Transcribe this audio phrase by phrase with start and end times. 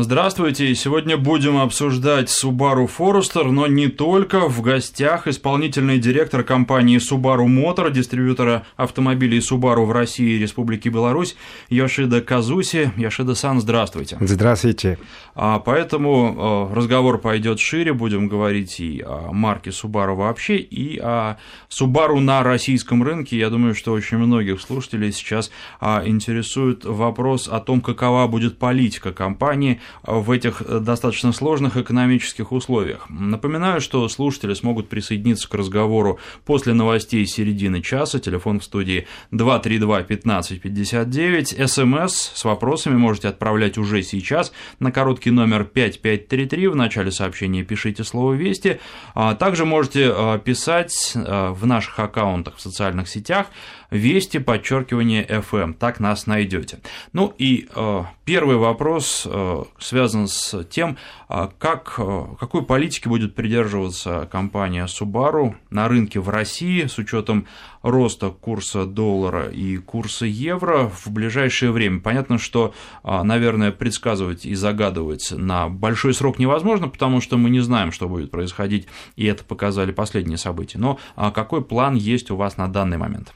[0.00, 0.74] Здравствуйте!
[0.74, 4.48] Сегодня будем обсуждать Subaru Forester, но не только.
[4.48, 11.36] В гостях исполнительный директор компании Subaru Motor, дистрибьютора автомобилей Subaru в России и Республике Беларусь,
[11.70, 12.90] Йошида Казуси.
[12.96, 14.16] Йошида-сан, здравствуйте.
[14.20, 14.98] Здравствуйте.
[15.36, 21.36] А, поэтому э, разговор пойдет шире, будем говорить и о марке Subaru вообще, и о
[21.70, 23.38] Subaru на российском рынке.
[23.38, 29.12] Я думаю, что очень многих слушателей сейчас а, интересует вопрос о том, какова будет политика
[29.12, 33.06] компании в этих э, достаточно сложных экономических условиях.
[33.08, 38.18] Напоминаю, что слушатели смогут присоединиться к разговору после новостей середины часа.
[38.18, 41.70] Телефон в студии 232 15 59.
[41.70, 46.68] СМС с вопросами можете отправлять уже сейчас на короткий номер 5533.
[46.68, 48.80] В начале сообщения пишите слово «Вести».
[49.14, 53.46] А также можете э, писать э, в наших аккаунтах в социальных сетях
[53.94, 56.80] Вести, подчеркивание FM, так нас найдете.
[57.12, 60.96] Ну и э, первый вопрос э, связан с тем,
[61.28, 67.46] э, как, э, какой политики будет придерживаться компания Subaru на рынке в России с учетом
[67.82, 72.00] роста курса доллара и курса евро в ближайшее время.
[72.00, 77.60] Понятно, что, э, наверное, предсказывать и загадывать на большой срок невозможно, потому что мы не
[77.60, 80.78] знаем, что будет происходить, и это показали последние события.
[80.78, 83.32] Но э, какой план есть у вас на данный момент?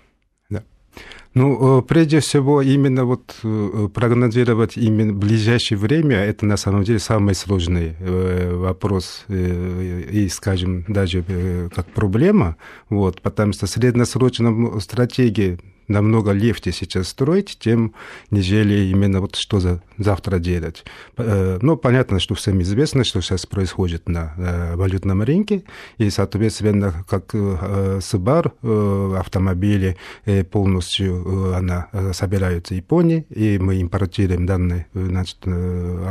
[1.34, 6.98] Ну, э, прежде всего, именно вот э, прогнозировать именно ближайшее время, это на самом деле
[6.98, 11.22] самый сложный э, вопрос и, скажем, даже
[11.74, 12.56] как проблема,
[12.88, 17.94] вот, потому что средносрочная стратегия намного легче сейчас строить, тем
[18.30, 20.84] нежели именно вот что за завтра делать.
[21.16, 25.64] Э, ну, понятно, что всем известно, что сейчас происходит на э, валютном рынке,
[25.96, 29.96] и, соответственно, как э, Subaru автомобили
[30.50, 35.38] полностью она собирается в Японии, и мы импортируем данные значит,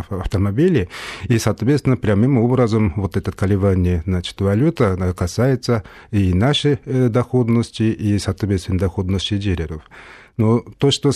[0.09, 0.89] автомобили,
[1.27, 8.79] и, соответственно, прямым образом вот это колебание значит, валюта касается и нашей доходности, и, соответственно,
[8.79, 9.83] доходности деревьев пассажиров.
[10.37, 11.11] Но то, что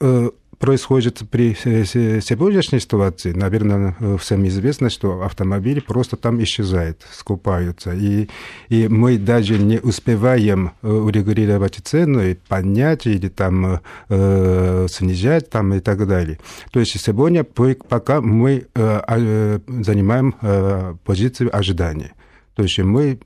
[0.00, 7.92] э, происходит при сегодняшней ситуации, наверное, всем известно, что автомобили просто там исчезают, скупаются.
[7.92, 8.28] И,
[8.68, 15.74] и мы даже не успеваем э, урегулировать цену и поднять или там э, снижать там
[15.74, 16.38] и так далее.
[16.70, 22.12] То есть сегодня пока мы э, э, занимаем э, позицию ожидания.
[22.54, 23.18] То есть мы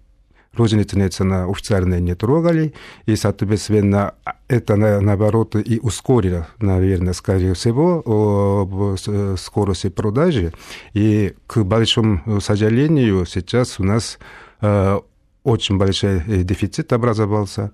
[0.56, 2.74] розничные цены официально не трогали,
[3.06, 4.14] и, соответственно,
[4.48, 10.52] это, наоборот, и ускорило, наверное, скорее всего, скорость продажи.
[10.92, 14.18] И, к большому сожалению, сейчас у нас
[14.60, 14.98] э,
[15.44, 17.70] очень большой дефицит образовался.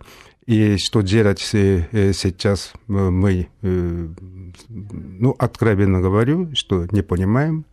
[0.47, 4.09] И что делать сейчас мы, э,
[4.69, 7.65] ну, откровенно говорю, что не понимаем.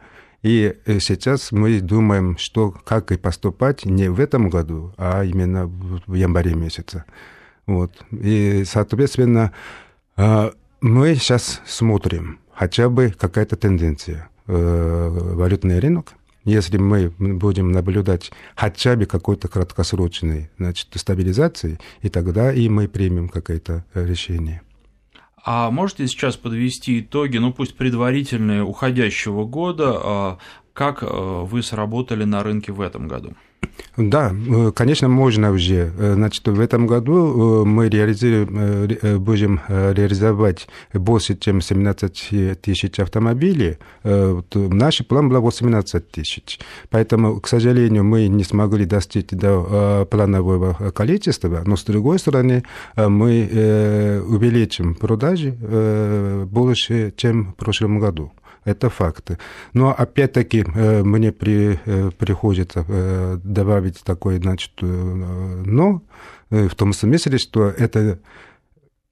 [0.43, 5.67] И э, сейчас мы думаем, что как и поступать не в этом году, а именно
[5.67, 7.05] в январе месяце.
[7.65, 7.93] Вот.
[8.11, 9.53] И, соответственно,
[10.17, 14.29] э, мы сейчас смотрим хотя бы какая-то тенденция.
[14.45, 22.51] Э, валютный рынок, если мы будем наблюдать хотя бы какой-то краткосрочной значит, стабилизации, и тогда
[22.51, 24.61] и мы примем какое-то решение.
[25.45, 30.37] А можете сейчас подвести итоги, ну пусть предварительные уходящего года, а
[30.71, 33.33] как э, вы сработали на рынке в этом году?
[33.97, 35.91] Да, э, конечно, можно уже.
[35.97, 43.77] Э, значит, в этом году мы реализуем, будем реализовать больше, чем 17 тысяч автомобилей.
[44.03, 46.59] Наш план был 18 тысяч.
[46.89, 52.63] Поэтому, к сожалению, мы не смогли достичь до планового количества, но, с другой стороны,
[52.95, 55.51] мы увеличим продажи
[56.49, 58.31] больше, чем в прошлом году.
[58.65, 59.37] Это факты.
[59.73, 66.01] Но опять-таки э, мне при, э, приходится э, добавить такой, значит, но
[66.49, 68.19] в том смысле, что это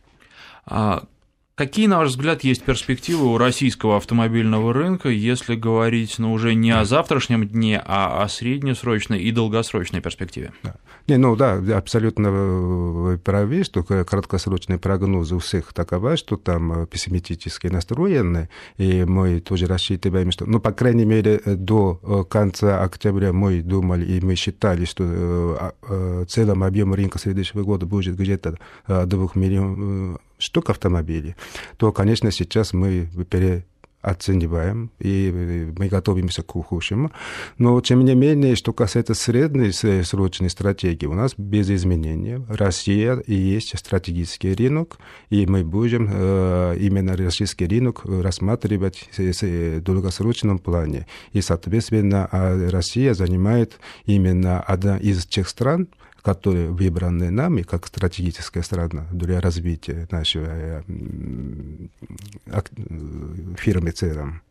[0.64, 1.08] А
[1.54, 6.70] Какие, на ваш взгляд, есть перспективы у российского автомобильного рынка, если говорить ну, уже не
[6.70, 10.52] о завтрашнем дне, а о среднесрочной и долгосрочной перспективе?
[10.62, 10.76] Да.
[11.06, 17.66] Не, ну да, абсолютно вы правы, что краткосрочные прогнозы у всех таковы, что там пессимистически
[17.66, 18.48] настроены,
[18.78, 24.20] и мы тоже рассчитываем, что, ну, по крайней мере, до конца октября мы думали и
[24.20, 28.56] мы считали, что а, целым объем рынка следующего года будет где-то
[28.86, 31.36] 2 миллионов штук автомобилей,
[31.76, 33.64] то, конечно, сейчас мы пере
[34.02, 37.12] оцениваем, и мы готовимся к худшему.
[37.58, 39.72] Но, тем не менее, что касается средней
[40.02, 42.42] срочной стратегии, у нас без изменения.
[42.48, 44.98] Россия и есть стратегический рынок,
[45.28, 51.06] и мы будем э, именно российский рынок рассматривать в долгосрочном плане.
[51.32, 55.88] И, соответственно, а Россия занимает именно одна из тех стран,
[56.22, 60.82] которые выбраны нами как стратегическая страна для развития нашей э,
[63.56, 64.42] фирмы целом.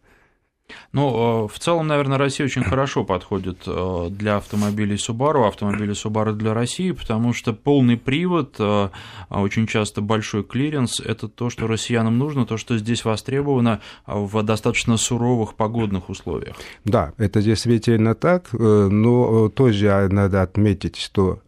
[0.91, 6.33] Ну, э, в целом, наверное, Россия очень хорошо подходит э, для автомобилей Subaru, автомобили Subaru
[6.33, 8.89] для России, потому что полный привод, э,
[9.29, 14.97] очень часто большой клиренс– это то, что россиянам нужно, то, что здесь востребовано в достаточно
[14.97, 16.55] суровых погодных условиях.
[16.85, 21.39] Да, это действительно так, но тоже надо отметить, что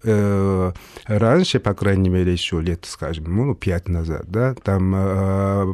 [1.06, 4.92] раньше, по крайней мере, еще лет, скажем, ну, пять назад, да, там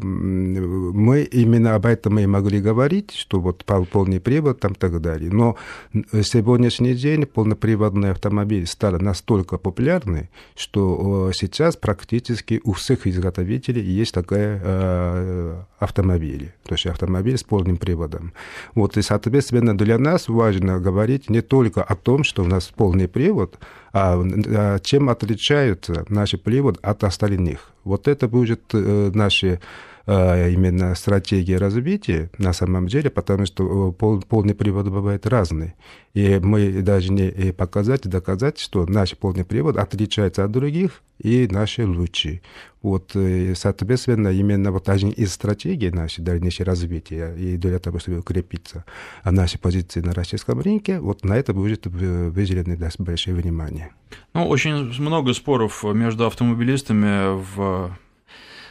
[0.08, 5.30] мы именно об этом и могли говорить, что что вот полный привод там так далее.
[5.32, 5.56] Но
[5.94, 14.62] сегодняшний день полноприводные автомобили стали настолько популярны, что сейчас практически у всех изготовителей есть такая
[14.64, 18.34] э, автомобили, то есть автомобиль с полным приводом.
[18.76, 23.08] Вот, и, соответственно, для нас важно говорить не только о том, что у нас полный
[23.08, 23.60] привод,
[23.94, 27.72] а, а чем отличаются наши приводы от остальных.
[27.84, 29.60] Вот это будет э, наши
[30.08, 35.74] именно стратегии развития на самом деле, потому что э, пол, полный привод бывает разный.
[36.14, 42.42] И мы должны показать, доказать, что наш полный привод отличается от других, и наши лучшие.
[42.82, 48.20] Вот, э, соответственно, именно вот один из стратегий нашей дальнейшего развития и для того, чтобы
[48.20, 48.86] укрепиться
[49.24, 53.92] а наши позиции на российском рынке, вот на это будет выделено большое внимание.
[54.34, 57.98] Ну, очень много споров между автомобилистами в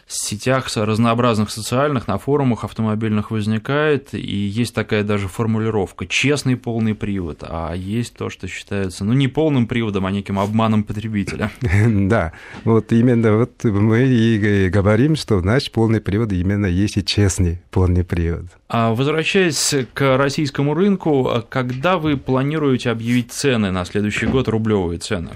[0.07, 7.39] сетях разнообразных социальных, на форумах автомобильных возникает, и есть такая даже формулировка «честный полный привод»,
[7.43, 11.51] а есть то, что считается, ну, не полным приводом, а неким обманом потребителя.
[12.07, 12.33] Да,
[12.65, 18.05] вот именно вот мы и говорим, что наш полный привод именно есть и честный полный
[18.05, 18.45] привод.
[18.69, 25.31] А возвращаясь к российскому рынку, когда вы планируете объявить цены на следующий год, рублевые цены?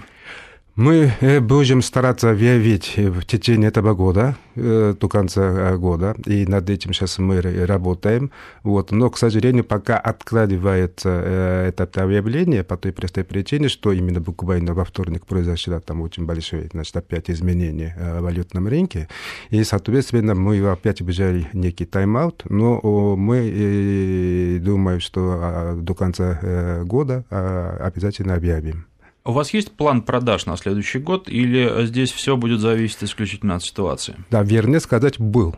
[0.80, 6.70] Мы э, будем стараться объявить в течение этого года, э, до конца года, и над
[6.70, 8.30] этим сейчас мы работаем.
[8.62, 8.90] Вот.
[8.90, 14.72] Но, к сожалению, пока откладывается э, это объявление по той простой причине, что именно буквально
[14.72, 19.06] во вторник произошло там очень большое, значит, опять изменение в валютном рынке.
[19.50, 22.80] И, соответственно, мы опять взяли некий тайм-аут, но
[23.16, 28.86] мы думаем, что а, до конца года а, обязательно объявим.
[29.24, 33.62] У вас есть план продаж на следующий год, или здесь все будет зависеть исключительно от
[33.62, 34.16] ситуации?
[34.30, 35.54] Да, вернее сказать, был.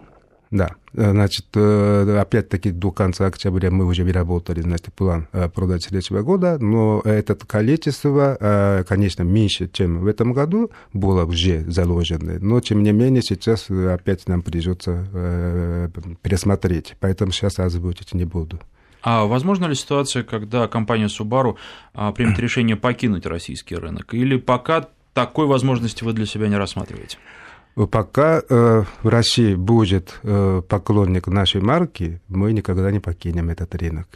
[0.52, 6.20] Да, значит, э, опять-таки до конца октября мы уже выработали, значит, план э, продать следующего
[6.20, 12.60] года, но это количество, э, конечно, меньше, чем в этом году было уже заложено, но,
[12.60, 15.90] тем не менее, сейчас опять нам придется
[16.20, 18.60] пересмотреть, поэтому сейчас озвучить не буду.
[19.02, 21.56] А возможно ли ситуация, когда компания Subaru
[21.94, 24.14] а, примет решение покинуть российский рынок?
[24.14, 27.18] Или пока такой возможности вы для себя не рассматриваете?
[27.90, 34.06] Пока э, в России будет э, поклонник нашей марки, мы никогда не покинем этот рынок.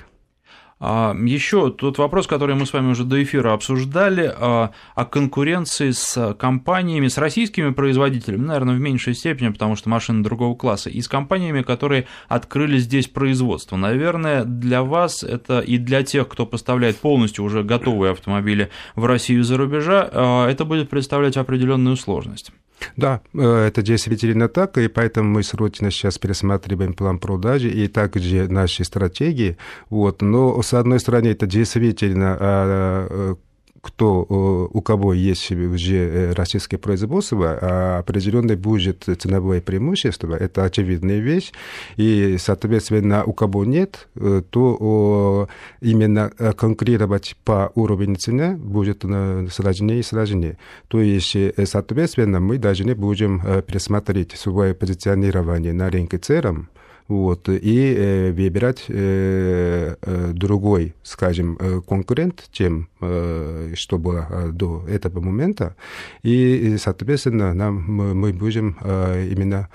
[0.79, 5.91] А, Еще тот вопрос, который мы с вами уже до эфира обсуждали, а, о конкуренции
[5.91, 11.01] с компаниями, с российскими производителями, наверное, в меньшей степени, потому что машины другого класса, и
[11.01, 13.77] с компаниями, которые открыли здесь производство.
[13.77, 19.41] Наверное, для вас это и для тех, кто поставляет полностью уже готовые автомобили в Россию
[19.41, 22.53] из-за рубежа, а, это будет представлять определенную сложность.
[22.97, 28.49] Да, э, это действительно так, и поэтому мы срочно сейчас пересматриваем план продажи и также
[28.49, 29.57] наши стратегии.
[29.91, 30.23] Вот.
[30.23, 33.35] Но, с одной стороны, это действительно а, э,
[33.81, 41.53] кто, у кого есть уже российское производство, а определенное будет ценовое преимущество, это очевидная вещь,
[41.97, 44.09] и, соответственно, у кого нет,
[44.51, 45.49] то
[45.81, 49.05] именно конкурировать по уровню цены будет
[49.53, 50.59] сложнее и сложнее.
[50.89, 56.71] То есть, соответственно, мы должны будем пересмотреть свое позиционирование на рынке целом,
[57.09, 64.51] вот, и э, выбирать э, э, другой, скажем, э, конкурент, чем э, что было э,
[64.53, 65.77] до этого момента,
[66.25, 69.69] и, соответственно, нам, мы, будем э, именно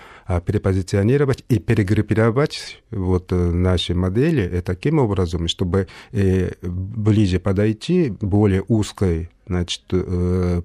[0.45, 9.83] перепозиционировать и перегруппировать вот, наши модели таким образом, чтобы э, ближе подойти более узкой значит,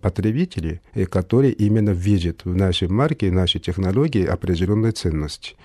[0.01, 0.81] потребители,
[1.11, 5.57] которые именно видят в нашей марке, в нашей технологии определенные ценности.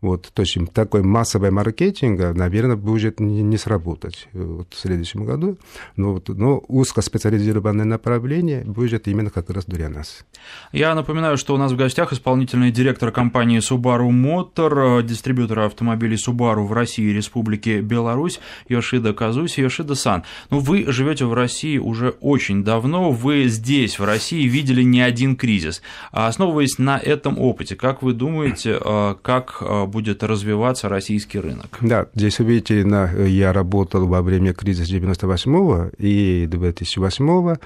[0.00, 5.24] Вот, то есть такой массовый маркетинг, наверное, будет не, не сработать э, вот, в следующем
[5.24, 5.58] году.
[5.96, 10.24] Но, вот, но узкоспециализированное направление будет именно как раз для нас.
[10.72, 16.16] Я напоминаю, что у нас в гостях исполнительный директор компании Subaru Motor, э, дистрибьютора автомобилей
[16.16, 19.60] Subaru в России и Республике Беларусь Йошида Казуси.
[19.60, 25.02] Йошида-сан, ну вы живете в России уже очень давно, вы здесь, в России, видели не
[25.02, 25.82] один кризис.
[26.10, 31.78] А основываясь на этом опыте, как вы думаете, э, как будет развиваться российский рынок.
[31.80, 32.80] Да, здесь вы видите,
[33.28, 37.56] я работал во время кризиса 98 и 2008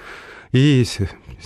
[0.52, 0.84] и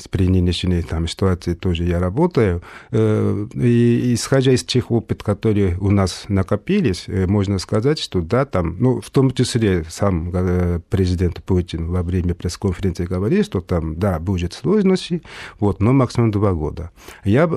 [0.07, 2.63] при нынешней там, ситуации тоже я работаю.
[2.91, 8.45] Э, и исходя из тех опыт, которые у нас накопились, э, можно сказать, что да,
[8.45, 13.97] там, ну, в том числе сам э, президент Путин во время пресс-конференции говорил, что там,
[13.99, 15.23] да, будет сложности,
[15.59, 16.91] вот, но максимум два года.
[17.25, 17.49] Я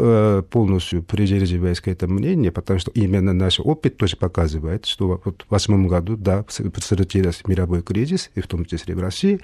[0.49, 5.49] полностью придерживаюсь к этому мнению, потому что именно наш опыт тоже показывает, что вот в
[5.49, 9.39] 2008 году, да, соротировался мировой кризис, и в том числе в России,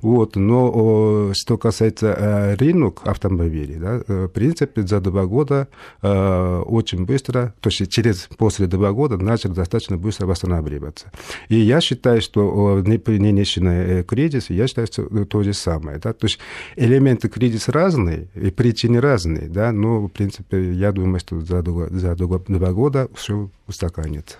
[0.00, 2.12] вот, но что касается
[2.56, 5.68] рынок автомобилей, да, э, в принципе, за два года
[6.02, 11.10] э, очень быстро, то есть через после два года начал достаточно быстро восстанавливаться.
[11.48, 15.98] И я считаю, что нынешний кризис, я считаю, что то же самое.
[15.98, 16.12] Да?
[16.12, 16.38] То есть
[16.76, 21.88] элементы кризиса разные, и причины разные, да, но, в принципе, я думаю, что за два,
[21.88, 24.38] за два года все устаканится.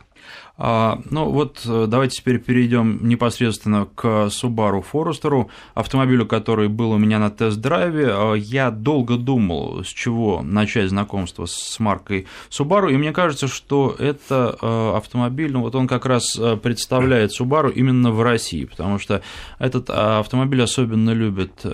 [0.59, 6.99] А, ну вот э, давайте теперь перейдем непосредственно к Subaru Forester, автомобилю, который был у
[6.99, 8.09] меня на тест-драйве.
[8.11, 13.97] А, я долго думал, с чего начать знакомство с маркой Subaru, и мне кажется, что
[13.99, 18.99] это э, автомобиль, ну вот он как раз э, представляет Subaru именно в России, потому
[18.99, 19.23] что
[19.59, 21.64] этот автомобиль особенно любят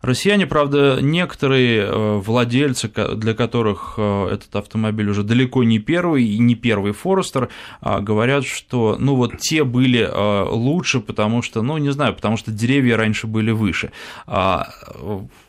[0.00, 0.46] россияне.
[0.46, 7.48] Правда, некоторые владельцы, для которых этот автомобиль уже далеко не первый и не первый Forester,
[7.80, 12.36] а, говорят, что, ну, вот те были а, лучше, потому что, ну, не знаю, потому
[12.36, 13.90] что деревья раньше были выше.
[14.26, 14.68] А,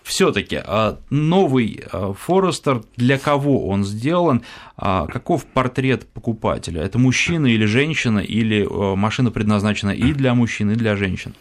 [0.04, 0.62] Все-таки
[1.10, 1.84] новый
[2.20, 4.42] Форестер, для кого он сделан,
[4.76, 6.82] каков портрет покупателя?
[6.82, 11.34] Это мужчина или женщина, или машина предназначена и для мужчин, и для женщин?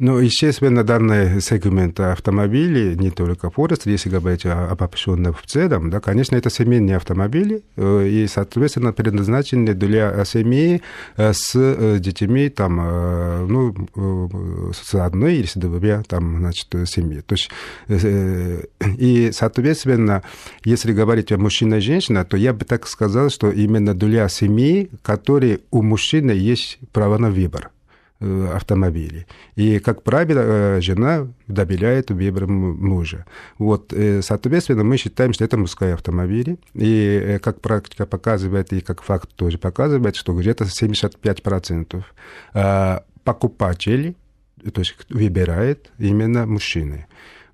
[0.00, 6.34] Ну, естественно, данный сегмент автомобилей, не только Форест, если говорить обобщенно в целом, да, конечно,
[6.34, 10.82] это семейные автомобили, э, и, соответственно, предназначены для семьи
[11.16, 12.74] э, с э, детьми, там,
[13.46, 17.20] ну, с одной или с двумя, там, значит, семьи.
[17.20, 17.50] То есть,
[18.98, 20.24] и, соответственно,
[20.64, 24.90] если говорить о мужчине и женщине, то я бы так сказал, что именно для семьи,
[25.02, 27.70] которые у мужчины есть право на выбор.
[28.20, 29.26] Э, автомобилей.
[29.56, 33.26] И, как правило, э, жена добавляет выбор мужа.
[33.58, 36.56] Вот, э, соответственно, мы считаем, что это мужские автомобили.
[36.74, 42.04] И как практика показывает, и как факт тоже показывает, что где-то 75%
[43.24, 44.16] покупателей
[44.72, 47.06] то есть выбирает именно мужчины.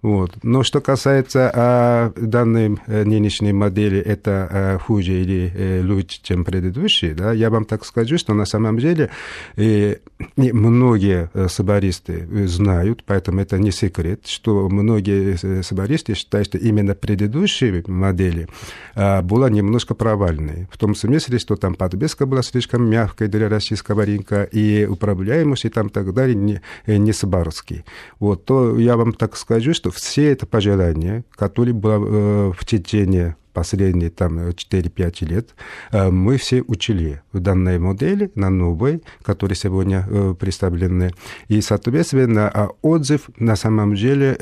[0.03, 0.33] Вот.
[0.43, 6.45] Но что касается а, данной э, нынешней модели, это а, хуже или а, лучше, чем
[6.45, 9.11] предыдущие, да, я вам так скажу, что на самом деле
[9.57, 9.97] э,
[10.37, 18.49] многие сабаристы знают, поэтому это не секрет, что многие сабаристы считают, что именно предыдущие модели
[18.95, 20.67] а, была немножко провальной.
[20.73, 25.69] В том смысле, что там подвеска была слишком мягкой для российского рынка, и управляемость и
[25.69, 27.85] там так далее не, не сабарский.
[28.19, 33.37] Вот, то я вам так скажу, что все это пожелания, которые было э, в течение
[33.53, 35.55] последние там 4-5 лет,
[35.91, 41.13] э, мы все учили в данной модели, на новой, которые сегодня э, представлены.
[41.49, 44.33] И, соответственно, а отзыв на самом деле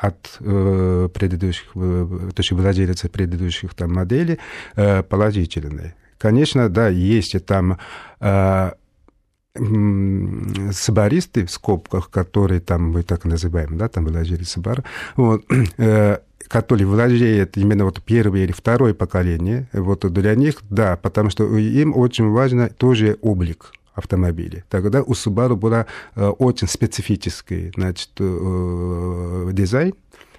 [0.00, 4.38] от предыдущих, то есть владельцев предыдущих там моделей
[4.74, 5.94] положительный.
[6.18, 7.78] Конечно, да, есть там
[9.54, 14.84] сабаристы в скобках, которые там мы так называем, да, там вложили сабар,
[15.16, 15.44] вот,
[15.78, 21.44] э, которые владеют именно вот первое или второе поколение, вот для них, да, потому что
[21.56, 24.64] им очень важно тоже облик автомобиля.
[24.68, 29.94] Тогда у Subaru была э, очень специфический, значит, э, дизайн,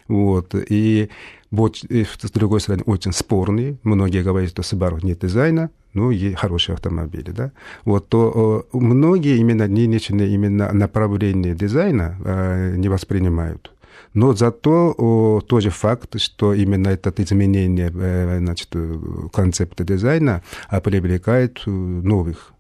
[0.08, 1.10] вот, и
[1.52, 3.78] вот, с другой стороны, очень спорный.
[3.84, 7.52] Многие говорят, что Subaru нет дизайна, ну, и хорошие автомобили, да.
[7.86, 13.72] Вот, то э, многие именно нынешние именно направления дизайна э, не воспринимают.
[14.14, 18.74] Но зато о, тоже факт, что именно это изменение э, значит,
[19.34, 20.42] концепта дизайна
[20.84, 22.54] привлекает новых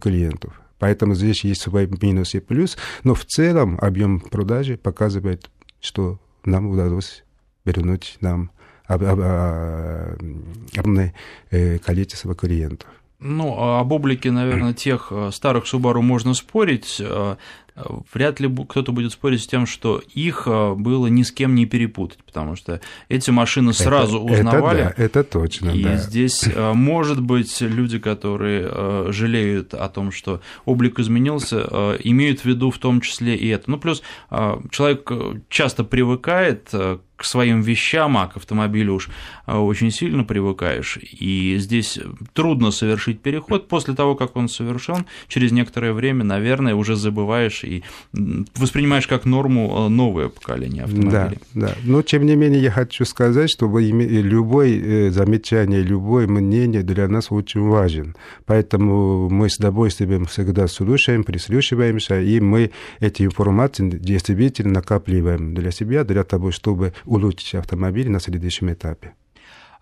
[0.00, 0.60] клиентов.
[0.78, 5.50] Поэтому здесь есть свои минусы и плюс, но в целом объем продажи показывает,
[5.80, 7.24] что нам удалось
[7.64, 8.50] вернуть нам
[8.94, 11.14] огромное
[11.50, 12.88] э, количество клиентов.
[13.20, 16.96] Ну, а об облике, наверное, тех э, старых Subaru можно спорить.
[16.98, 17.36] Э,
[18.12, 22.18] вряд ли кто-то будет спорить с тем, что их было ни с кем не перепутать,
[22.24, 24.82] потому что эти машины сразу это, узнавали.
[24.82, 25.70] Это, да, это точно.
[25.70, 25.96] И да.
[25.96, 32.76] здесь, может быть, люди, которые жалеют о том, что облик изменился, имеют в виду в
[32.76, 33.70] том числе и это.
[33.70, 34.02] Ну, плюс
[34.70, 35.10] человек
[35.48, 36.74] часто привыкает
[37.22, 39.08] к своим вещам, а к автомобилю уж
[39.46, 40.98] а, очень сильно привыкаешь.
[41.00, 42.00] И здесь
[42.32, 43.68] трудно совершить переход.
[43.68, 47.84] После того, как он совершен, через некоторое время, наверное, уже забываешь и
[48.56, 51.38] воспринимаешь как норму а, новое поколение автомобилей.
[51.54, 51.74] Да, да.
[51.84, 57.30] Но, тем не менее, я хочу сказать, что любое э, замечание, любое мнение для нас
[57.30, 58.16] очень важен.
[58.46, 66.02] Поэтому мы с удовольствием всегда слушаем, прислушиваемся, и мы эти информации действительно накапливаем для себя,
[66.02, 69.12] для того, чтобы улучшить автомобиль на следующем этапе.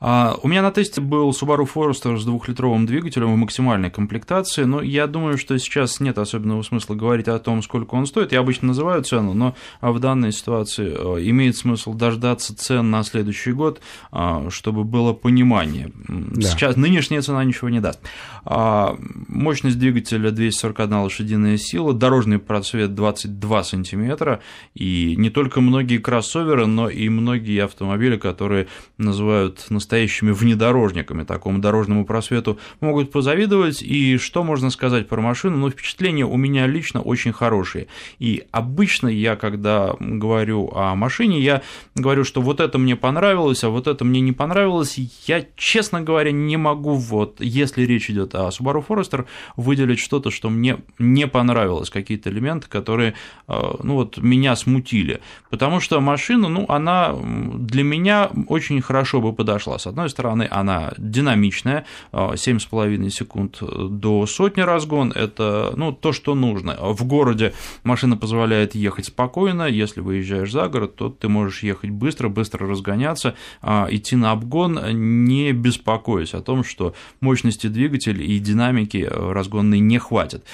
[0.03, 4.81] А, у меня на тесте был Subaru Forester с двухлитровым двигателем в максимальной комплектации, но
[4.81, 8.33] я думаю, что сейчас нет особенного смысла говорить о том, сколько он стоит.
[8.33, 13.53] Я обычно называю цену, но в данной ситуации э, имеет смысл дождаться цен на следующий
[13.53, 15.93] год, а, чтобы было понимание.
[16.09, 16.49] Да.
[16.49, 18.01] Сейчас нынешняя цена ничего не даст.
[18.47, 18.97] А,
[19.29, 24.41] мощность двигателя 241 лошадиная сила, дорожный просвет 22 сантиметра,
[24.75, 32.05] и не только многие кроссоверы, но и многие автомобили, которые называют настоящими внедорожниками такому дорожному
[32.05, 33.83] просвету могут позавидовать.
[33.83, 35.57] И что можно сказать про машину?
[35.57, 37.87] Ну, впечатления у меня лично очень хорошие.
[38.19, 41.63] И обычно я, когда говорю о машине, я
[41.95, 44.99] говорю, что вот это мне понравилось, а вот это мне не понравилось.
[45.27, 49.27] Я, честно говоря, не могу, вот, если речь идет о Subaru Forester,
[49.57, 53.15] выделить что-то, что мне не понравилось, какие-то элементы, которые,
[53.49, 55.21] э, ну, вот, меня смутили.
[55.51, 57.15] Потому что машина, ну, она
[57.55, 59.79] для меня очень хорошо бы подошла.
[59.81, 66.35] С одной стороны, она динамичная, 7,5 э, секунд до сотни разгон, это ну, то, что
[66.35, 66.77] нужно.
[66.81, 72.29] В городе машина позволяет ехать спокойно, если выезжаешь за город, то ты можешь ехать быстро,
[72.29, 79.09] быстро разгоняться, а, идти на обгон, не беспокоясь о том, что мощности двигателя и динамики
[79.11, 80.45] э, разгонной не хватит.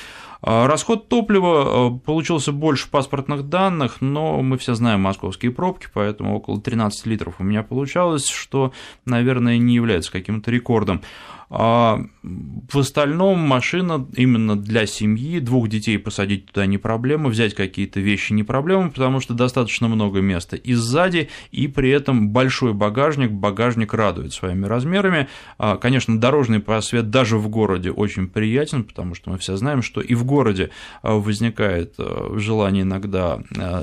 [0.49, 6.37] А, расход топлива э, получился больше паспортных данных, но мы все знаем московские пробки, поэтому
[6.37, 8.73] около 13 литров у меня получалось, что,
[9.05, 11.03] наверное, не является каким-то рекордом.
[11.49, 18.01] А в остальном машина именно для семьи, двух детей посадить туда не проблема, взять какие-то
[18.01, 23.31] вещи не проблема, потому что достаточно много места и сзади, и при этом большой багажник,
[23.31, 25.29] багажник радует своими размерами.
[25.59, 30.01] А, конечно, дорожный просвет даже в городе очень приятен, потому что мы все знаем, что
[30.01, 30.71] и в городе
[31.03, 31.95] а, возникает
[32.35, 33.41] желание иногда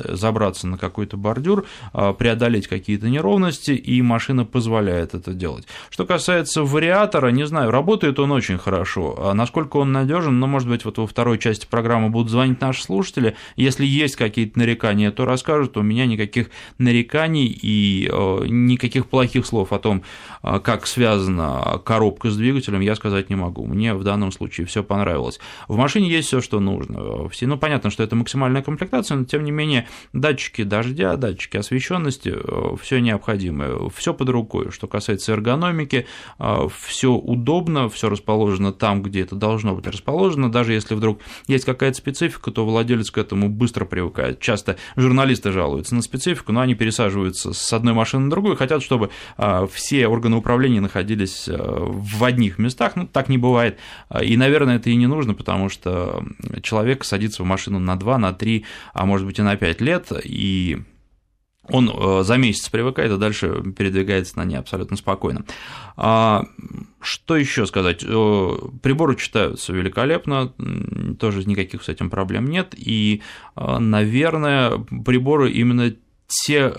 [0.10, 5.66] забраться на какой-то бордюр, преодолеть какие-то неровности, и машина позволяет это делать.
[5.90, 9.16] Что касается вариатора, не знаю, работает он очень хорошо.
[9.18, 12.84] А насколько он надежен, ну, может быть, вот во второй части программы будут звонить наши
[12.84, 13.36] слушатели.
[13.56, 15.78] Если есть какие-то нарекания, то расскажут.
[15.78, 20.04] У меня никаких нареканий и э, никаких плохих слов о том,
[20.42, 23.66] э, как связана коробка с двигателем, я сказать не могу.
[23.66, 25.40] Мне в данном случае все понравилось.
[25.68, 27.30] В машине есть все, что нужно.
[27.30, 32.34] Все, ну, понятно, что это максимальная комплектация, но тем не менее датчики дождя, датчики освещенности,
[32.36, 34.72] э, все необходимое, все под рукой.
[34.72, 36.08] Что касается эргономики,
[36.70, 40.50] все удобно удобно, все расположено там, где это должно быть расположено.
[40.50, 44.40] Даже если вдруг есть какая-то специфика, то владелец к этому быстро привыкает.
[44.40, 49.10] Часто журналисты жалуются на специфику, но они пересаживаются с одной машины на другую, хотят, чтобы
[49.38, 52.96] а, все органы управления находились а, в одних местах.
[52.96, 53.78] Ну, так не бывает.
[54.22, 56.24] И, наверное, это и не нужно, потому что
[56.62, 60.12] человек садится в машину на 2, на 3, а может быть и на 5 лет,
[60.24, 60.82] и
[61.70, 65.46] он э, за месяц привыкает, а дальше передвигается на ней абсолютно спокойно.
[65.96, 66.46] А,
[67.00, 68.00] что еще сказать?
[68.02, 70.54] Приборы читаются великолепно,
[71.20, 72.74] тоже никаких с этим проблем нет.
[72.78, 73.22] И,
[73.56, 75.94] наверное, приборы именно
[76.28, 76.70] те,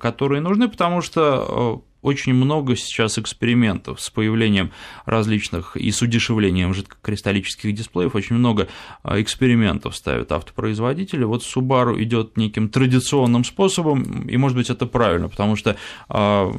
[0.00, 4.72] которые нужны, потому что очень много сейчас экспериментов с появлением
[5.04, 8.68] различных и с удешевлением жидкокристаллических дисплеев, очень много
[9.02, 11.24] а, экспериментов ставят автопроизводители.
[11.24, 15.76] Вот Subaru идет неким традиционным способом, и, может быть, это правильно, потому что
[16.08, 16.52] а,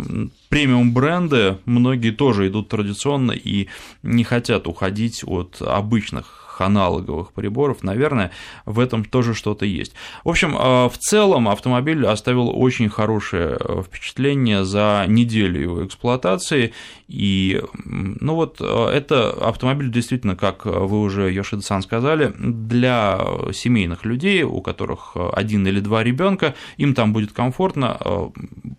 [0.50, 3.68] премиум бренды многие тоже идут традиционно и
[4.04, 8.32] не хотят уходить от обычных аналоговых приборов, наверное,
[8.66, 9.94] в этом тоже что-то есть.
[10.24, 16.74] В общем, э, в целом автомобиль оставил очень хорошее э, впечатление за неделю его эксплуатации,
[17.08, 23.20] и, ну вот, э, это автомобиль действительно, как вы уже, Йошида-сан, сказали, для
[23.54, 28.32] семейных людей, у которых один или два ребенка, им там будет комфортно,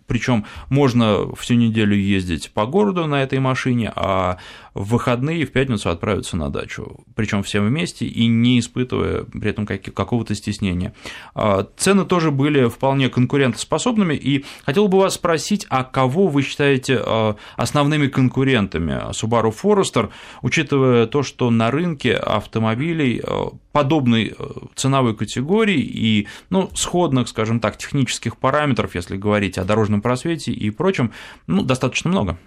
[0.07, 4.37] причем можно всю неделю ездить по городу на этой машине, а
[4.73, 9.65] в выходные в пятницу отправиться на дачу, причем всем вместе и не испытывая при этом
[9.65, 10.93] какого-то стеснения.
[11.33, 17.01] А, цены тоже были вполне конкурентоспособными, и хотел бы вас спросить, а кого вы считаете
[17.03, 20.09] а, основными конкурентами Subaru Forester,
[20.41, 24.35] учитывая то, что на рынке автомобилей а, подобной
[24.75, 30.69] ценовой категории и ну, сходных, скажем так, технических параметров, если говорить о дорожном просвете и
[30.71, 31.13] прочем,
[31.47, 32.37] ну, достаточно много.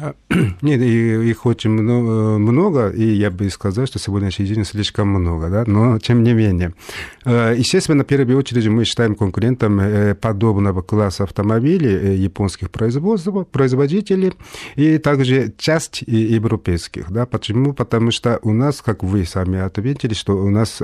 [0.00, 0.14] А,
[0.62, 5.98] нет, их очень много, и я бы сказал, что сегодняшний день слишком много, да, но
[5.98, 6.74] тем не менее.
[7.24, 14.32] Э, естественно, в первую очередь мы считаем конкурентом э, подобного класса автомобилей э, японских производителей
[14.74, 17.72] и также часть европейских, да, почему?
[17.72, 20.82] Потому что у нас, как вы сами ответили, что у нас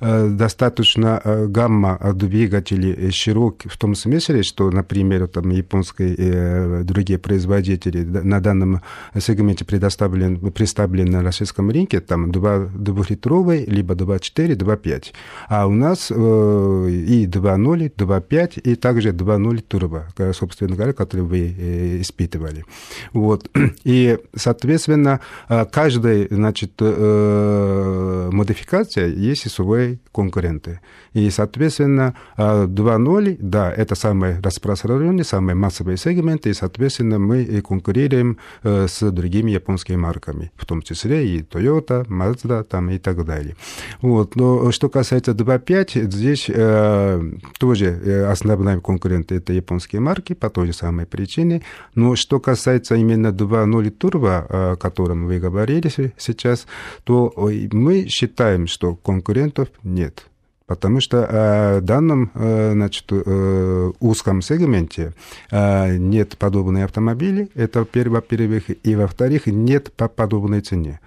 [0.00, 8.80] достаточно гамма двигателей широк в том смысле, что, например, там японские другие производители на данном
[9.18, 15.04] сегменте предоставлен, представлен на российском рынке, там 2, 2-литровый, либо 2.4, 2.5.
[15.48, 21.54] А у нас э, и 2.0, 2.5, и также 2.0 турбо, собственно говоря, который вы
[21.56, 22.64] э, испытывали.
[23.12, 23.50] Вот.
[23.84, 30.80] И, соответственно, э, каждая, значит, э, модификация есть свои конкуренты.
[31.12, 38.38] И, соответственно, 2.0, да, это самый распространенный, самый массовый сегмент, и, соответственно, мы конкурируем конкурируем
[38.62, 43.56] э, с другими японскими марками, в том числе и Toyota, Mazda там, и так далее.
[44.02, 44.36] Вот.
[44.36, 47.22] Но что касается 2.5, здесь э,
[47.58, 51.62] тоже э, основной конкурент это японские марки по той же самой причине.
[51.94, 56.66] Но что касается именно 2.0 турбо, о котором вы говорили сейчас,
[57.04, 57.32] то
[57.72, 60.26] мы считаем, что конкурентов нет.
[60.66, 65.12] Потому что э, в данном э, значит, э, узком сегменте
[65.52, 71.00] нет подобной автомобилей, это во-первых, и во-вторых, нет по подобной цене.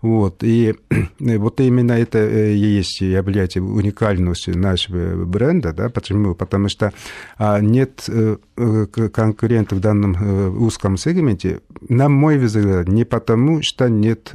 [0.00, 0.74] Вот, и
[1.20, 6.34] вот именно это и есть является уникальностью нашего бренда, да, почему?
[6.34, 6.92] Потому что
[7.36, 8.08] а, нет
[8.56, 14.34] конкурентов в данном узком сегменте, на мой взгляд, не потому, что нет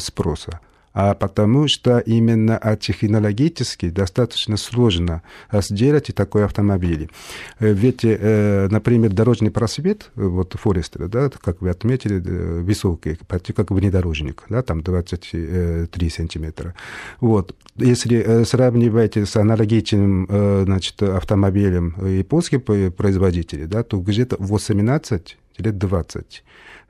[0.00, 0.60] спроса
[0.94, 7.10] а потому что именно технологически достаточно сложно сделать такой автомобиль.
[7.58, 13.52] Э, ведь, э, например, дорожный просвет, вот Форестер, да, как вы отметили, э, высокий, почти
[13.52, 16.74] как внедорожник, да, там 23 сантиметра.
[17.20, 17.56] Вот.
[17.76, 20.28] Если сравнивать с аналогичным
[20.64, 26.44] значит, автомобилем японских производителей, да, то где-то 18 или 20.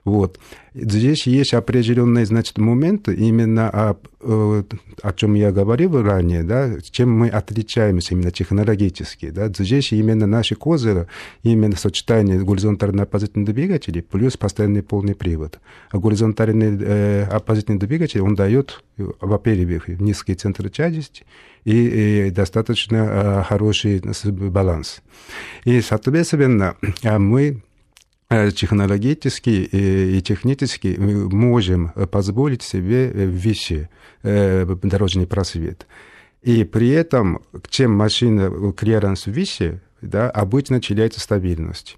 [0.05, 0.38] Вот.
[0.75, 4.62] Здесь есть определенные, значит, моменты, именно о, э,
[5.03, 9.31] о чем я говорил ранее, да, чем мы отличаемся именно технологически.
[9.31, 9.49] Да.
[9.49, 11.09] Здесь именно наши козыры,
[11.43, 15.59] именно сочетание горизонтально-оппозитных двигателей плюс постоянный полный привод.
[15.90, 21.25] А горизонтальный э, оппозитный двигатель, он дает, во-первых, низкий центр тяжести,
[21.64, 25.01] и, и достаточно э, хороший баланс.
[25.64, 27.74] И, соответственно, мы Э,
[28.29, 33.89] технологически и технически мы можем позволить себе вещи,
[34.23, 35.87] э, дорожный просвет.
[36.43, 41.97] И при этом, чем машина клиренс выше, да, обычно теряется стабильность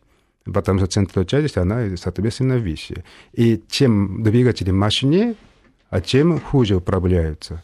[0.53, 3.05] потому что центр тяжести, она, соответственно, выше.
[3.33, 5.35] И чем двигатели мощнее,
[5.91, 7.63] а тем хуже управляются.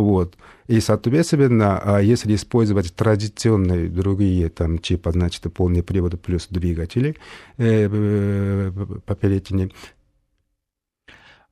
[0.00, 0.36] Вот.
[0.66, 7.16] И, соответственно, а если использовать традиционные другие там, типа, значит, полный привод плюс двигатели
[7.58, 8.70] э,
[9.04, 9.70] поперечные,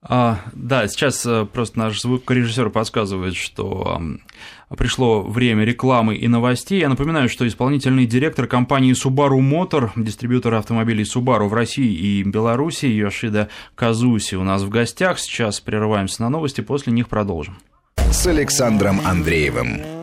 [0.01, 4.01] А, да, сейчас э, просто наш звукорежиссер подсказывает, что
[4.77, 6.81] пришло время рекламы и новостей.
[6.81, 12.87] Я напоминаю, что исполнительный директор компании Subaru Motor, дистрибьютора автомобилей Subaru в России и Беларуси,
[12.87, 15.19] Йошида Казуси у нас в гостях.
[15.19, 17.59] Сейчас прерываемся на новости, после них продолжим.
[18.11, 19.99] С Александром Андреевым.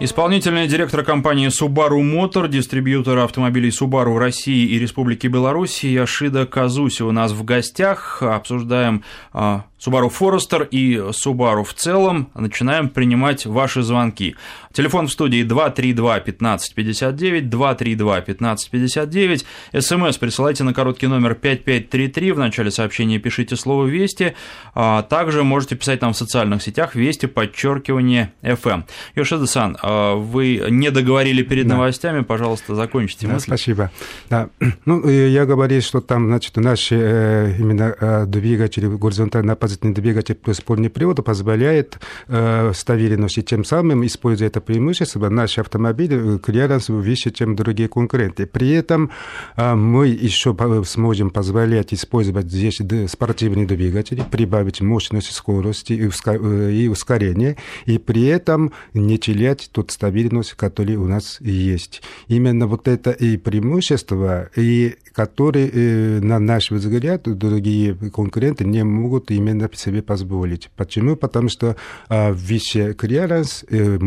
[0.00, 7.02] Исполнительный директор компании Subaru Motor, дистрибьютора автомобилей Subaru в России и Республике Беларусь, Яшида Казуси
[7.02, 8.22] у нас в гостях.
[8.22, 12.30] Обсуждаем а, Subaru Forester и Subaru в целом.
[12.34, 14.36] Начинаем принимать ваши звонки.
[14.74, 19.44] Телефон в студии 232 1559, 232 1559.
[19.78, 22.32] СМС присылайте на короткий номер 5533.
[22.32, 24.34] В начале сообщения пишите слово «Вести».
[24.74, 28.82] А также можете писать нам в социальных сетях «Вести», подчеркивание FM.
[29.14, 31.76] Йошида-сан, а вы не договорили перед да.
[31.76, 33.92] новостями, пожалуйста, закончите да, Спасибо.
[34.28, 34.48] Да.
[34.86, 40.60] Ну, я говорил, что там, значит, наши э, именно э, двигатели горизонтально оппозитный двигатель плюс
[40.60, 47.30] полный привод позволяет э, стабильность, и тем самым, используя это преимущество, наши автомобили клиренс выше,
[47.30, 48.46] чем другие конкуренты.
[48.46, 49.10] При этом
[49.56, 57.98] э, мы еще сможем позволять использовать здесь спортивные двигатели, прибавить мощность, скорости и ускорение, и
[57.98, 62.02] при этом не терять тот стабильность, который у нас есть.
[62.28, 69.30] Именно вот это и преимущество, и которые, э, на наш взгляд, другие конкуренты не могут
[69.30, 70.70] именно себе позволить.
[70.76, 71.16] Почему?
[71.16, 71.76] Потому что
[72.08, 73.98] э, выше клиренс э,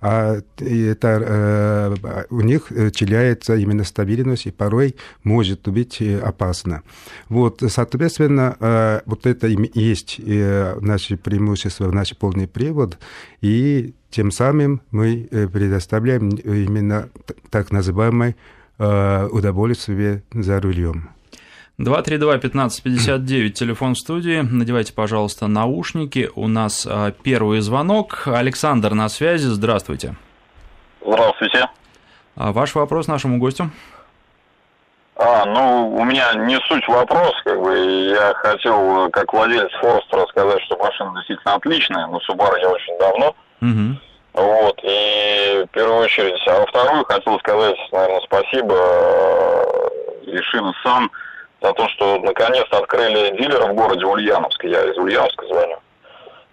[0.00, 1.08] а это
[2.08, 6.82] э, у них теряется именно стабильность, и порой может быть опасно.
[7.28, 12.98] Вот, соответственно, э, вот это и есть э, наше преимущество, наш полный привод,
[13.40, 17.08] и тем самым мы предоставляем именно
[17.50, 18.36] так называемый
[18.84, 21.10] Э, удовольствие за рулем.
[21.82, 24.40] 232-1559, телефон студии.
[24.40, 26.30] Надевайте, пожалуйста, наушники.
[26.36, 28.22] У нас э, первый звонок.
[28.26, 29.46] Александр на связи.
[29.46, 30.14] Здравствуйте.
[31.04, 31.68] Здравствуйте.
[32.36, 33.70] А ваш вопрос нашему гостю?
[35.16, 40.62] А, ну, у меня не суть вопрос, как бы, я хотел, как владелец Форестера, сказать,
[40.62, 43.36] что машина действительно отличная, но Subaru я очень давно.
[43.60, 43.98] Угу.
[44.32, 48.74] Вот, и в первую очередь, а во вторую хотел сказать, наверное, спасибо
[50.26, 51.08] Ишина э,
[51.62, 54.64] За то, что наконец-то открыли дилера в городе Ульяновск.
[54.64, 55.78] Я из Ульяновска звоню.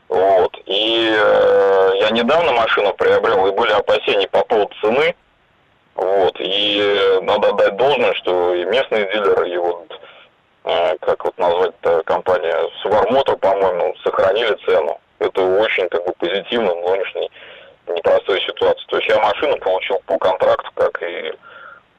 [0.07, 0.55] Вот.
[0.65, 5.15] И э, я недавно машину приобрел, и были опасения по поводу цены.
[5.95, 6.35] Вот.
[6.39, 9.99] И надо отдать должное, что и местные дилеры, и вот,
[10.65, 14.99] э, как вот назвать-то, компания Subaru по-моему, сохранили цену.
[15.17, 17.31] Это очень как бы позитивно в нынешней
[17.87, 18.85] непростой ситуации.
[18.87, 21.33] То есть я машину получил по контракту, как и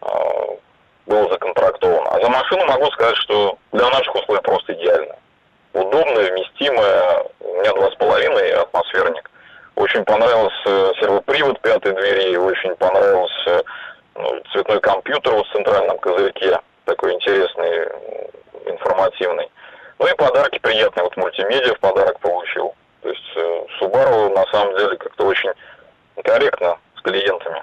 [0.02, 0.56] э,
[1.06, 2.06] был законтрактован.
[2.10, 5.16] А за машину могу сказать, что для наших условий просто идеально.
[5.72, 9.30] Удобная, вместимая, у меня два с половиной атмосферник.
[9.76, 13.64] Очень понравился сервопривод пятой двери, очень понравился
[14.14, 17.88] ну, цветной компьютер в центральном козырьке, такой интересный,
[18.66, 19.48] информативный.
[19.98, 22.74] Ну и подарки приятные, вот мультимедиа в подарок получил.
[23.02, 25.50] То есть э, Subaru на самом деле как-то очень
[26.24, 27.62] корректно с клиентами.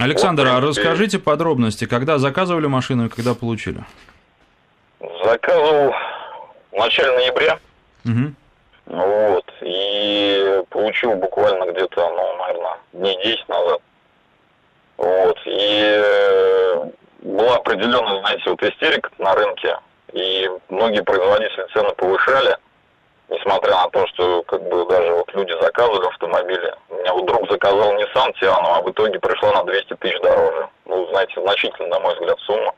[0.00, 3.84] Александр, вот, а расскажите подробности, когда заказывали машину и когда получили?
[5.24, 5.94] Заказывал
[6.72, 7.58] в начале ноября.
[8.04, 8.34] Угу.
[8.86, 9.44] Вот.
[9.62, 13.80] И получил буквально где-то, ну, наверное, дней 10 назад.
[14.96, 15.38] Вот.
[15.46, 16.90] И э,
[17.22, 19.76] была определенная, знаете, вот истерика на рынке.
[20.12, 22.56] И многие производители цены повышали
[23.30, 26.74] несмотря на то, что как бы даже вот люди заказывали автомобили.
[26.88, 30.68] У меня вот друг заказал Nissan Tiano, а в итоге пришла на 200 тысяч дороже.
[30.84, 32.74] Ну, знаете, значительно, на мой взгляд, сумма.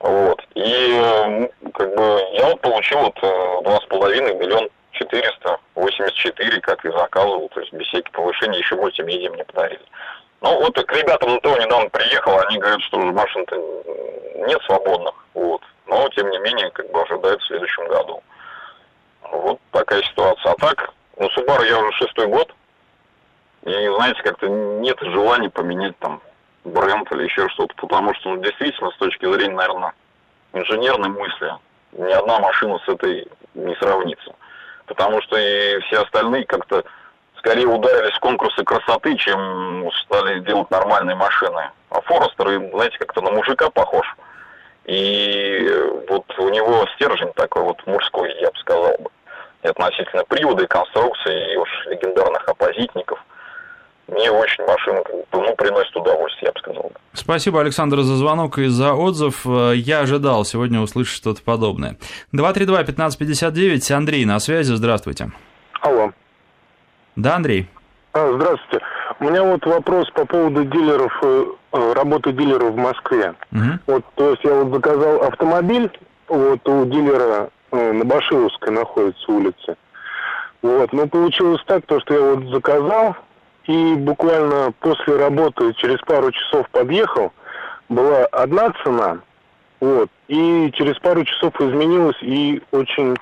[0.00, 0.42] Вот.
[0.54, 6.60] И как бы я вот получил вот э, два с половиной миллион четыреста восемьдесят четыре,
[6.60, 9.82] как и заказывал, то есть без всяких повышений, еще мультимедиа мне подарили.
[10.42, 13.56] Ну, вот к ребятам на ТО недавно приехал, они говорят, что машин-то
[14.46, 15.62] нет свободных, вот.
[15.86, 18.22] Но, тем не менее, как бы ожидают в следующем году.
[19.32, 20.52] Вот такая ситуация.
[20.52, 22.52] А так, ну, Subaru я уже шестой год.
[23.64, 26.20] И, знаете, как-то нет желания поменять там
[26.64, 29.92] бренд или еще что-то, потому что, ну, действительно, с точки зрения, наверное,
[30.52, 31.52] инженерной мысли,
[31.92, 34.34] ни одна машина с этой не сравнится.
[34.86, 36.84] Потому что и все остальные как-то
[37.38, 41.70] скорее ударились в конкурсы красоты, чем стали делать нормальные машины.
[41.90, 44.16] А Форестер, знаете, как-то на мужика похож.
[44.84, 45.68] И
[46.08, 49.10] вот у него стержень такой вот мужской, я бы сказал бы
[49.66, 53.18] относительно привода и конструкции, и уж легендарных оппозитников.
[54.08, 55.02] Мне очень машина
[55.32, 56.92] ну, приносит удовольствие, я бы сказал.
[57.12, 59.44] Спасибо, Александр, за звонок и за отзыв.
[59.44, 61.96] Я ожидал сегодня услышать что-то подобное.
[62.32, 65.32] 232-1559, Андрей на связи, здравствуйте.
[65.80, 66.12] Алло.
[67.16, 67.68] Да, Андрей.
[68.12, 68.84] А, здравствуйте.
[69.18, 73.34] У меня вот вопрос по поводу дилеров, э, э, работы дилеров в Москве.
[73.52, 73.78] Угу.
[73.86, 75.90] Вот, то есть я вот заказал автомобиль,
[76.28, 77.48] вот у дилера э,
[77.92, 79.76] на Башиловской находится улица.
[80.62, 83.16] Вот, но получилось так, то, что я вот заказал,
[83.66, 87.32] и буквально после работы через пару часов подъехал,
[87.88, 89.18] была одна цена,
[89.80, 93.16] вот, и через пару часов изменилась и очень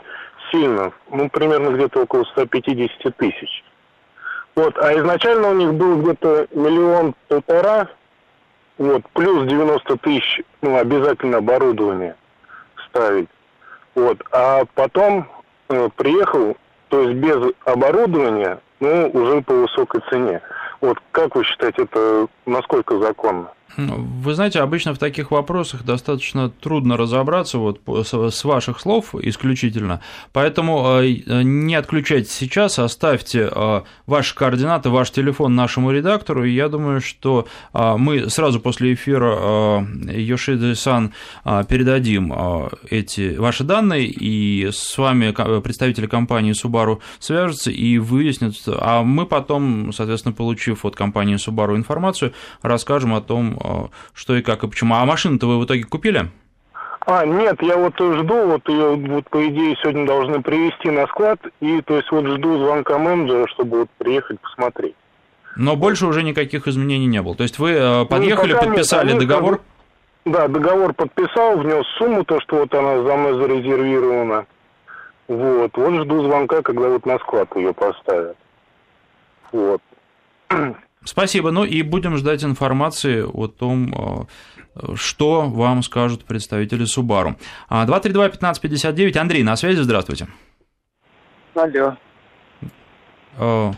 [0.50, 3.64] сильно, ну, примерно где-то около 150 тысяч.
[4.54, 7.88] Вот, а изначально у них был где-то миллион полтора,
[8.78, 12.16] вот, плюс 90 тысяч, ну, обязательно оборудование
[12.88, 13.28] ставить.
[13.94, 15.28] Вот, а потом
[15.68, 16.56] э, приехал,
[16.88, 20.40] то есть без оборудования, ну, уже по высокой цене.
[20.80, 23.50] Вот как вы считаете, это насколько законно?
[23.76, 30.00] Вы знаете, обычно в таких вопросах достаточно трудно разобраться, вот с ваших слов исключительно,
[30.32, 36.68] поэтому э, не отключайте сейчас, оставьте э, ваши координаты, ваш телефон нашему редактору, и я
[36.68, 41.12] думаю, что э, мы сразу после эфира Йошида-сан
[41.44, 42.32] передадим
[42.90, 49.92] эти ваши данные, и с вами представители компании Subaru свяжутся и выяснят, а мы потом,
[49.92, 52.32] соответственно, получив от компании Subaru информацию,
[52.62, 54.94] расскажем о том, Э, что и как и почему.
[54.94, 56.28] А машину-то вы в итоге купили?
[57.06, 61.38] А, нет, я вот жду, вот ее, вот по идее, сегодня должны привезти на склад,
[61.60, 64.94] и то есть вот жду звонка менеджера, чтобы вот приехать посмотреть.
[65.56, 67.34] Но больше уже никаких изменений не было.
[67.34, 69.60] То есть вы э, подъехали, ну, подписали нет, договор?
[70.24, 74.46] Да, договор подписал, внес сумму, то, что вот она за мной зарезервирована.
[75.28, 78.36] Вот, вот жду звонка, когда вот на склад ее поставят.
[79.52, 79.82] Вот.
[81.04, 81.50] Спасибо.
[81.50, 84.28] Ну и будем ждать информации о том,
[84.76, 87.36] э, что вам скажут представители Субару.
[87.70, 89.16] 232-1559.
[89.18, 90.26] Андрей, на связи, здравствуйте.
[91.54, 91.96] Алло.
[93.38, 93.74] Алло.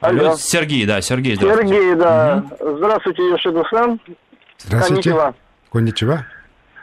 [0.00, 0.34] Алло.
[0.36, 1.74] Сергей, да, Сергей, здравствуйте.
[1.74, 2.44] Сергей, да.
[2.58, 2.76] Угу.
[2.78, 4.00] Здравствуйте, Йошиду-сан.
[4.58, 5.10] Здравствуйте.
[5.10, 5.34] Конничева.
[5.70, 6.26] Конничева.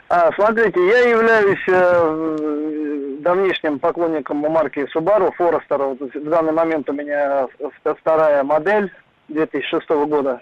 [0.08, 5.96] А, смотрите, я являюсь э, давнишним поклонником марки Subaru Forester.
[6.18, 7.46] В данный момент у меня
[8.00, 8.90] вторая модель
[9.30, 10.40] 2006 года.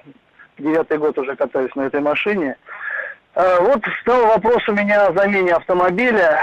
[0.58, 2.56] Девятый год уже катаюсь на этой машине.
[3.34, 6.40] А, вот стал вопрос у меня о замене автомобиля.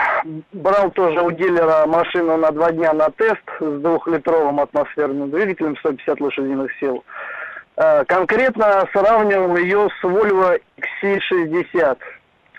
[0.53, 6.21] Брал тоже у дилера машину на два дня на тест с двухлитровым атмосферным двигателем 150
[6.21, 7.03] лошадиных сил.
[7.75, 10.60] А, конкретно сравнивал ее с Volvo
[11.03, 11.97] XC60.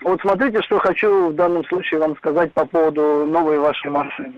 [0.03, 4.35] Вот смотрите, что хочу в данном случае вам сказать по поводу новой вашей машины.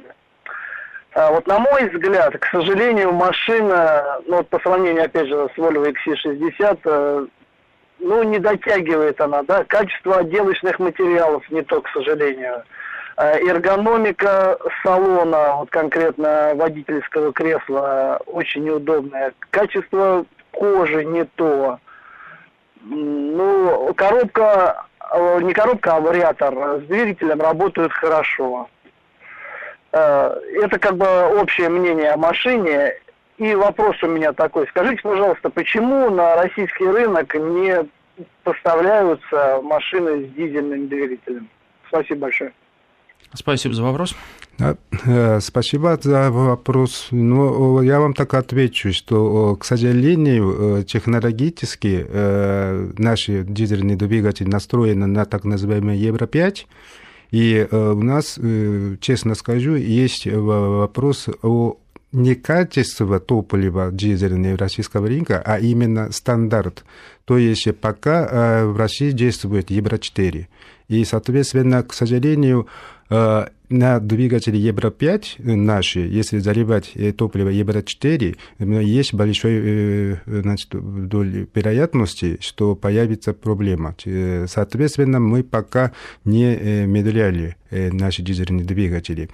[1.13, 5.57] А вот на мой взгляд, к сожалению, машина, ну вот по сравнению, опять же, с
[5.57, 7.25] Volvo XC60, э,
[7.99, 12.63] ну, не дотягивает она, да, качество отделочных материалов не то, к сожалению.
[13.17, 19.33] А эргономика салона, вот конкретно водительского кресла, очень неудобная.
[19.49, 21.79] Качество кожи не то.
[22.81, 28.69] Ну, коробка, э, не коробка, а вариатор с двигателем работают хорошо.
[29.91, 31.05] Э, это как бы
[31.39, 32.93] общее мнение о машине.
[33.37, 34.67] И вопрос у меня такой.
[34.67, 37.87] Скажите, пожалуйста, почему на российский рынок не
[38.43, 41.47] поставляются машины с дизельным двигателем?
[41.87, 42.51] Спасибо большое.
[43.33, 44.15] Спасибо за вопрос.
[44.59, 47.07] Э, спасибо за вопрос.
[47.11, 52.05] Ну, я вам так отвечу, что, к сожалению, э, технологически
[52.99, 56.65] наши дизельные двигатели настроены на так называемый Евро-5,
[57.31, 61.77] и э, у нас, э, честно скажу, есть вопрос о
[62.11, 66.83] не качество топлива дизельного российского рынка, а именно стандарт.
[67.25, 70.47] То есть пока э, в России действует Евро-4.
[70.87, 72.67] И, соответственно, к сожалению,
[73.69, 78.35] на двигатели Евро-5 наши, если заливать топливо Евро-4,
[78.83, 83.95] есть большой значит, доль вероятности, что появится проблема.
[84.47, 85.91] Соответственно, мы пока
[86.25, 89.29] не внедряли наши дизельные двигатели.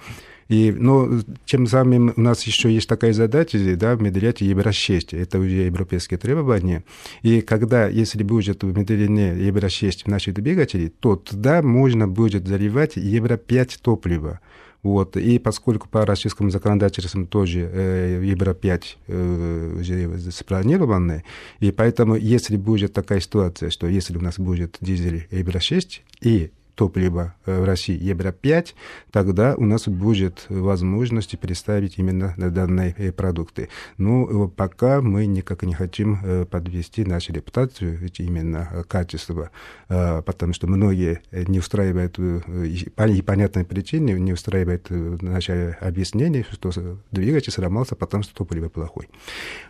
[0.48, 5.16] И, ну, тем самым у нас еще есть такая задача, да, внедрять Евро-6.
[5.18, 6.84] Это уже европейские требования.
[7.22, 13.78] И когда, если будет внедрение Евро-6 в наши двигатели, то тогда можно будет заливать Евро-5
[13.82, 14.40] топлива.
[14.82, 15.16] Вот.
[15.16, 21.24] И поскольку по российскому законодательству тоже э, Евро-5 э, уже спланированы,
[21.58, 27.34] и поэтому если будет такая ситуация, что если у нас будет дизель Евро-6 и топлива
[27.44, 28.74] в России Евро-5,
[29.10, 33.68] тогда у нас будет возможность представить именно данные продукты.
[33.98, 39.50] Но пока мы никак не хотим подвести нашу репутацию, именно качество,
[39.88, 46.70] потому что многие не устраивают, и понятной причине не устраивает наше объяснение, что
[47.10, 49.08] двигатель сломался, потому что топливо плохой.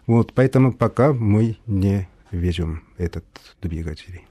[0.06, 3.24] Вот, поэтому пока мы не везем этот
[3.62, 4.22] двигатель.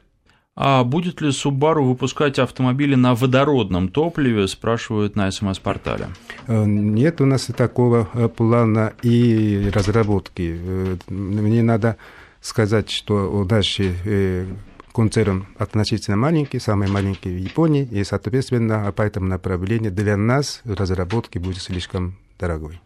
[0.55, 6.07] А будет ли Subaru выпускать автомобили на водородном топливе, спрашивают на СМС-портале?
[6.47, 10.57] Э, нет у нас такого э, плана и разработки.
[10.57, 11.97] Э, мне надо
[12.39, 14.47] сказать, что наши
[14.93, 21.37] концерн относительно маленький, самый маленький в Японии, и, соответственно, по этому направлению для нас разработки
[21.37, 22.79] будет слишком дорогой.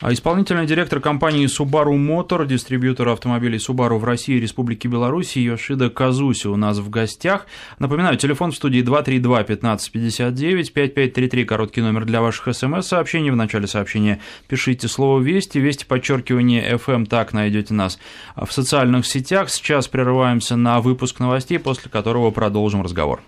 [0.00, 5.90] А исполнительный директор компании Subaru Motor, дистрибьютора автомобилей Subaru в России и Республике Беларусь, Йошида
[5.90, 7.46] Казуси у нас в гостях.
[7.80, 13.30] Напоминаю, телефон в студии 232 1559 5533, короткий номер для ваших смс-сообщений.
[13.30, 17.98] В начале сообщения пишите слово «Вести», «Вести» подчеркивание FM, так найдете нас
[18.36, 19.50] в социальных сетях.
[19.50, 23.20] Сейчас прерываемся на выпуск новостей, после которого продолжим разговор.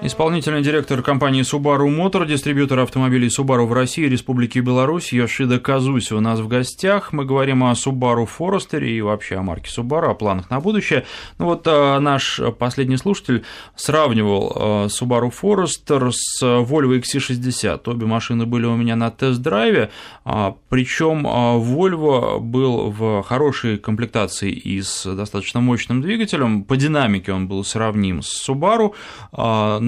[0.00, 6.14] Исполнительный директор компании Subaru Motor, дистрибьютор автомобилей Subaru в России и Республике Беларусь, Йошида Казуси
[6.14, 7.12] у нас в гостях.
[7.12, 11.04] Мы говорим о Subaru Forester и вообще о марке Subaru, о планах на будущее.
[11.38, 13.44] Ну вот а, наш последний слушатель
[13.74, 17.80] сравнивал а, Subaru Forester с Volvo XC60.
[17.86, 19.90] Обе машины были у меня на тест-драйве,
[20.24, 26.62] а, причем Volvo был в хорошей комплектации и с достаточно мощным двигателем.
[26.62, 28.94] По динамике он был сравним с Subaru,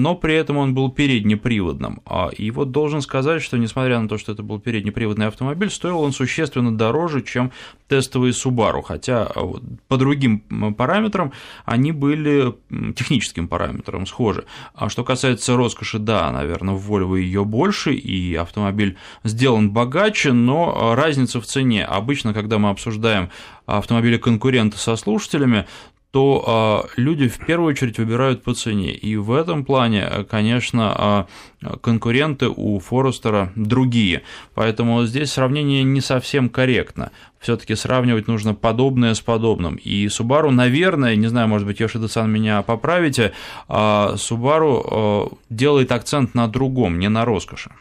[0.01, 2.01] но при этом он был переднеприводным.
[2.05, 6.01] А, и вот должен сказать, что несмотря на то, что это был переднеприводный автомобиль, стоил
[6.01, 7.51] он существенно дороже, чем
[7.87, 9.53] тестовые Subaru, хотя а,
[9.87, 10.39] по другим
[10.75, 11.31] параметрам
[11.65, 12.55] они были
[12.95, 14.45] техническим параметром схожи.
[14.73, 20.73] А что касается роскоши, да, наверное, в Volvo ее больше, и автомобиль сделан богаче, но
[20.75, 21.85] а, разница в цене.
[21.85, 23.29] Обычно, когда мы обсуждаем
[23.65, 25.67] автомобили конкурента со слушателями,
[26.11, 28.91] то э, люди в первую очередь выбирают по цене.
[28.91, 31.27] И в этом плане, конечно,
[31.61, 34.23] э, конкуренты у Форестера другие.
[34.53, 37.11] Поэтому здесь сравнение не совсем корректно.
[37.39, 39.75] Все-таки сравнивать нужно подобное с подобным.
[39.75, 43.31] И Subaru, наверное, не знаю, может быть, Йошида-сан меня поправите,
[43.67, 47.71] Subaru делает акцент на другом, не на роскоши.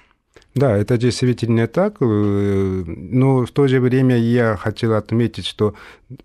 [0.55, 2.05] Да, это действительно так, э,
[2.87, 5.75] но в то же время я хотел отметить, что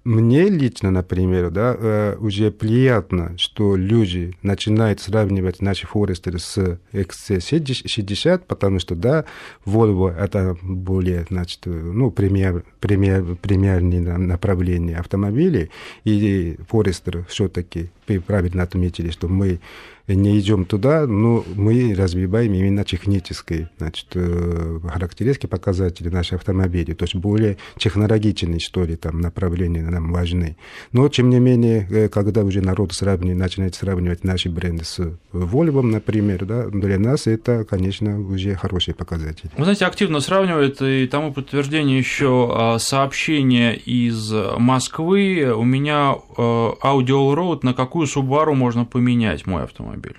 [0.04, 8.42] мне лично, например, да, э, уже приятно, что люди начинают сравнивать наши Форестеры с XC60,
[8.48, 9.26] потому что, да,
[9.64, 15.70] Volvo это более, значит, ну, премьер, премьер, премьерное направление автомобилей,
[16.04, 19.60] и Форестер все-таки правильно отметили, что мы
[20.08, 27.06] не идем туда, но мы развиваем именно технические значит, э, характеристики, показатели наших автомобилей, то
[27.06, 30.58] есть более технологичные, что ли, там, направления нам важны.
[30.92, 35.00] Но, тем не менее, э, когда уже народ сравнивает, начинает сравнивать наши бренды с
[35.34, 39.50] Volvo, например, да, для нас это, конечно, уже хороший показатель.
[39.58, 45.52] Вы знаете, активно сравнивают, и тому подтверждение еще а, сообщение из Москвы.
[45.56, 50.18] У меня э, Audio Road, на какую Subaru можно поменять мой автомобиль?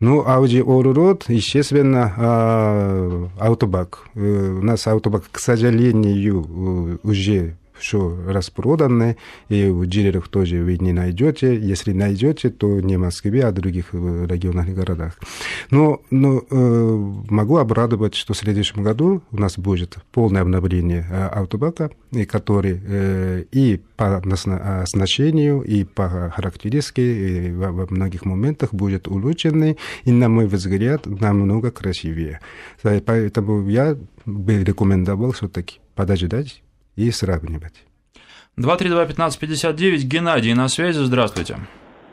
[0.00, 3.96] Ну, Audi Allroad, естественно, а, Autobag.
[4.14, 9.16] Э, у нас Autobag, к сожалению, уже все распроданы,
[9.48, 11.58] и в дилерах тоже вы не найдете.
[11.58, 15.18] Если найдете, то не в Москве, а в других э, регионах и городах.
[15.70, 21.26] Но, но э, могу обрадовать, что в следующем году у нас будет полное обновление э,
[21.26, 28.72] автобака, и который э, и по оснащению, и по характеристике, и во, во многих моментах
[28.72, 32.40] будет улучшенный, и, на мой взгляд, намного красивее.
[32.82, 36.62] Поэтому я бы рекомендовал все-таки подождать
[36.96, 37.84] и сравнивать.
[38.58, 41.56] 232-1559, Геннадий на связи, здравствуйте.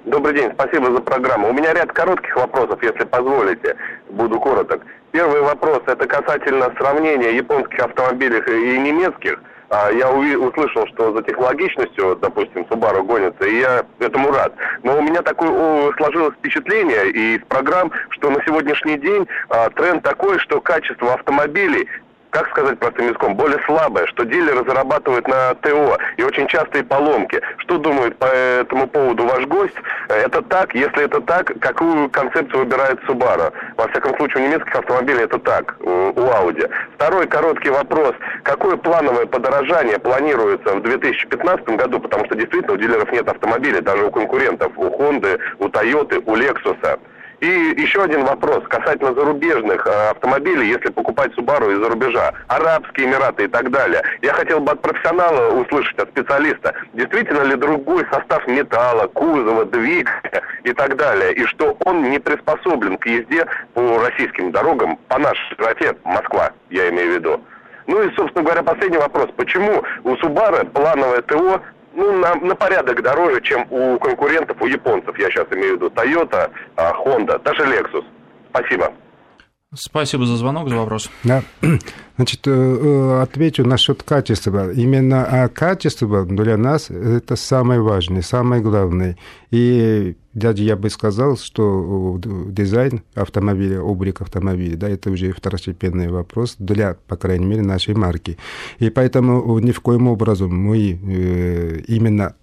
[0.06, 1.50] Добрый день, спасибо за программу.
[1.50, 3.76] У меня ряд коротких вопросов, если позволите,
[4.10, 4.82] буду короток.
[5.12, 9.42] Первый вопрос, это касательно сравнения японских автомобилей и немецких.
[9.70, 14.54] А, я услышал, что за технологичностью, допустим, Subaru гонится, и я этому рад.
[14.84, 20.40] Но у меня такое сложилось впечатление из программ, что на сегодняшний день а, тренд такой,
[20.40, 21.88] что качество автомобилей
[22.30, 27.42] как сказать простым языком, более слабая, что дилеры зарабатывают на ТО и очень частые поломки.
[27.58, 29.76] Что думает по этому поводу ваш гость?
[30.08, 30.74] Это так?
[30.76, 33.52] Если это так, какую концепцию выбирает Subaru?
[33.78, 36.70] Во всяком случае, у немецких автомобилей это так, у Audi.
[36.96, 38.14] Второй короткий вопрос.
[38.44, 42.00] Какое плановое подорожание планируется в 2015 году?
[42.00, 46.36] Потому что действительно у дилеров нет автомобилей, даже у конкурентов, у Honda, у Toyota, у
[46.36, 47.00] Lexus.
[47.40, 53.46] И еще один вопрос касательно зарубежных э, автомобилей, если покупать Subaru из-за рубежа, Арабские Эмираты
[53.46, 54.02] и так далее.
[54.22, 60.42] Я хотел бы от профессионала услышать, от специалиста, действительно ли другой состав металла, кузова, двигателя
[60.64, 65.56] и так далее, и что он не приспособлен к езде по российским дорогам, по нашей
[65.56, 67.42] широте, Москва, я имею в виду.
[67.88, 69.30] Ну и, собственно говоря, последний вопрос.
[69.36, 71.62] Почему у Subaru плановое ТО
[72.00, 75.88] ну, на, на порядок дороже, чем у конкурентов, у японцев, я сейчас имею в виду
[75.90, 78.06] Toyota, а, Honda, даже Lexus.
[78.52, 78.94] Спасибо.
[79.76, 81.12] Спасибо за звонок, за вопрос.
[81.24, 81.44] Да.
[82.16, 84.72] Значит, э, э, отвечу насчет качества.
[84.72, 89.16] Именно а качество для нас это самое важное, самое главное.
[89.52, 96.56] И даже я бы сказал, что дизайн автомобиля, облик автомобиля, да, это уже второстепенный вопрос
[96.58, 98.40] для, по крайней мере, нашей марки.
[98.80, 102.34] И поэтому ни в коем образом мы э, именно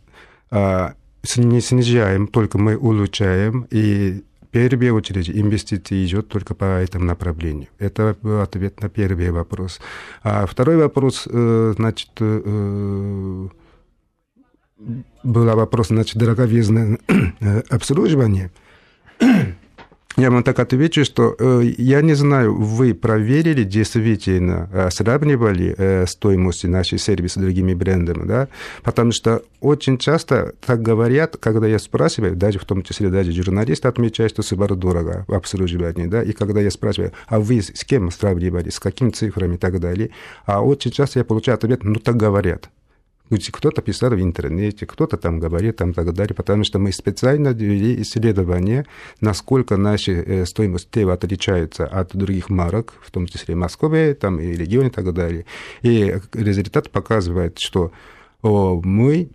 [0.53, 0.95] а,
[1.37, 4.23] не снижаем, только мы улучшаем и
[4.57, 7.69] первую очередь инвестиции идет только по этому направлению.
[7.79, 9.81] Это ответ на первый вопрос.
[10.23, 13.49] А второй вопрос, э, значит, э,
[15.23, 16.99] был вопрос, значит, дороговизное
[17.41, 18.51] э, обслуживание.
[20.17, 26.07] Я вам так отвечу, что э, я не знаю, вы проверили действительно, э, сравнивали э,
[26.07, 28.49] стоимость нашей сервиса с другими брендами, да?
[28.83, 33.89] Потому что очень часто так говорят, когда я спрашиваю, даже в том числе даже журналисты
[33.89, 36.23] отмечают, что Subaru дорого в обслуживании, да?
[36.23, 40.13] И когда я спрашиваю, а вы с кем сравнивали, с какими цифрами и так далее,
[40.47, 42.71] а очень часто я получаю ответ, ну так говорят.
[43.29, 48.03] Кто-то писал в интернете, кто-то там говорит, там так далее, потому что мы специально вели
[48.03, 48.87] исследование,
[49.21, 54.53] насколько наши э, стоимость ТЭВ отличаются от других марок, в том числе Москвы, там и
[54.55, 55.45] регионе и так далее.
[55.83, 57.93] И результат показывает, что
[58.43, 59.31] мы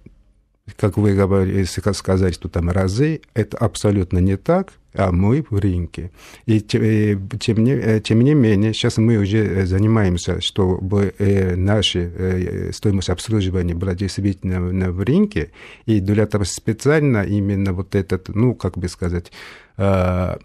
[0.77, 6.11] как вы говорили, сказать, что там разы, это абсолютно не так, а мы в рынке.
[6.45, 12.71] И э, тем, не, э, тем не менее, сейчас мы уже занимаемся, чтобы э, наша
[12.73, 15.51] стоимость обслуживания была действительно в рынке,
[15.85, 19.31] и для этого специально именно вот этот, ну, как бы сказать,
[19.77, 20.39] а,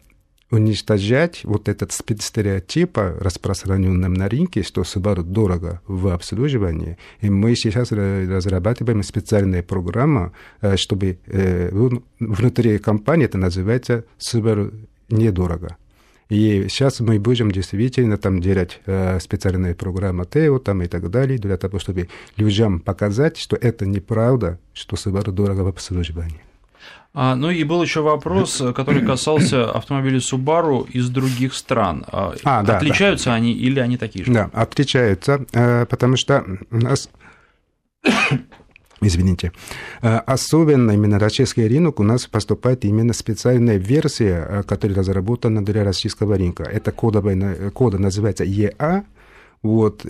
[0.50, 6.98] уничтожать вот этот стереотип, распространенным на рынке, что Subaru дорого в обслуживании.
[7.20, 11.70] И мы сейчас разрабатываем специальную программу, э, чтобы э,
[12.20, 15.76] внутри компании это называется Subaru недорого.
[16.28, 21.38] И сейчас мы будем действительно там делать э, специальные программы ТЭО там и так далее,
[21.38, 26.45] для того, чтобы людям показать, что это неправда, что Subaru дорого в обслуживании.
[27.18, 32.04] А, ну и был еще вопрос, который касался автомобилей Subaru из других стран.
[32.12, 33.36] А, а, да, отличаются да.
[33.36, 34.32] они или они такие же?
[34.32, 37.08] Да, отличаются, э, потому что у нас
[39.00, 39.52] Извините.
[40.02, 45.84] Э, особенно именно российский рынок у нас поступает именно специальная версия, э, которая разработана для
[45.84, 46.64] российского рынка.
[46.64, 49.04] Это кодовая, кода называется ЕА.
[49.62, 50.04] Вот,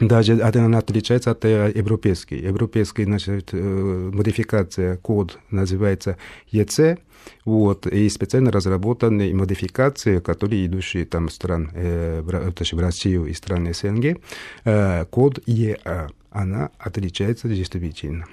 [0.00, 2.34] даже она отличается от э, европейской.
[2.34, 6.16] Европейская значит, э, модификация, код называется
[6.50, 6.98] ЕЦ,
[7.44, 14.18] вот, и специально разработанные модификации, которые идущие там стран, э, в Россию и страны СНГ,
[14.64, 18.26] э, код ЕА, она отличается действительно.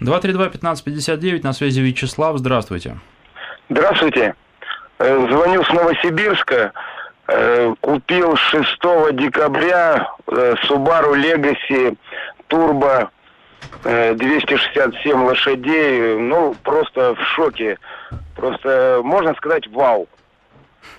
[0.00, 2.98] 232-1559, на связи Вячеслав, здравствуйте.
[3.68, 4.34] Здравствуйте.
[4.98, 6.72] Э, звоню с Новосибирска.
[7.26, 8.68] Э, купил 6
[9.12, 11.96] декабря э, Subaru Legacy
[12.50, 13.08] Turbo
[13.82, 16.18] 267 э, лошадей.
[16.18, 17.78] Ну, просто в шоке.
[18.36, 20.06] Просто, можно сказать, вау.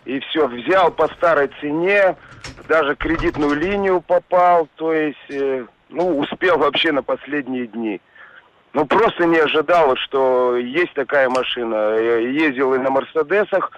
[0.05, 2.15] И все, взял по старой цене,
[2.67, 8.01] даже кредитную линию попал, то есть, ну, успел вообще на последние дни.
[8.73, 11.97] Ну, просто не ожидал, что есть такая машина.
[11.97, 13.71] Я ездил и на Мерседесах,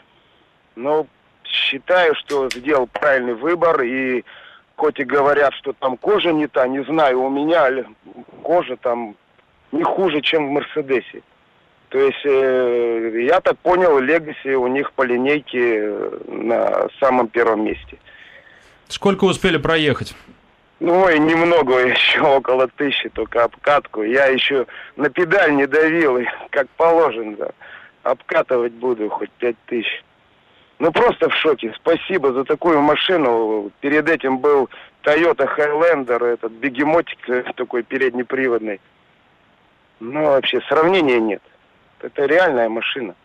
[0.75, 1.07] но
[1.47, 3.81] считаю, что сделал правильный выбор.
[3.81, 4.23] И
[4.75, 7.85] хоть и говорят, что там кожа не та, не знаю, у меня
[8.43, 9.15] кожа там
[9.71, 11.21] не хуже, чем в Мерседесе.
[11.89, 17.63] То есть, э, я так понял, Легаси у них по линейке э, на самом первом
[17.63, 17.97] месте.
[18.89, 20.13] Сколько успели проехать?
[20.79, 24.03] Ну, ой, немного, еще около тысячи, только обкатку.
[24.03, 26.19] Я еще на педаль не давил,
[26.49, 27.49] как положено.
[28.03, 30.03] Обкатывать буду хоть пять тысяч.
[30.79, 31.73] Ну просто в шоке.
[31.75, 33.71] Спасибо за такую машину.
[33.79, 34.69] Перед этим был
[35.03, 37.17] Toyota Highlander, этот бегемотик
[37.55, 38.79] такой переднеприводный.
[39.99, 41.41] Ну вообще сравнения нет.
[42.01, 43.15] Это реальная машина.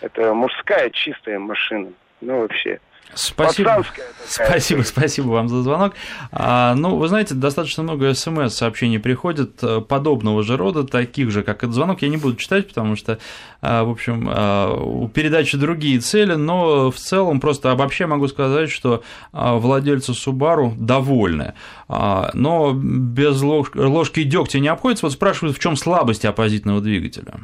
[0.00, 1.92] Это мужская чистая машина.
[2.20, 2.80] Ну вообще.
[3.14, 3.84] Спасибо.
[4.26, 5.94] Спасибо, спасибо вам за звонок.
[6.30, 11.64] А, ну, вы знаете, достаточно много смс-сообщений приходит э, подобного же рода, таких же, как
[11.64, 12.02] этот звонок.
[12.02, 13.18] Я не буду читать, потому что,
[13.62, 18.70] а, в общем, а, у передачи другие цели, но в целом просто обобщая могу сказать,
[18.70, 19.02] что
[19.32, 21.54] а, владельцы Subaru довольны.
[21.88, 25.06] Но без ложки дегтя не обходится.
[25.06, 27.40] Вот спрашивают, в чем слабость оппозитного двигателя?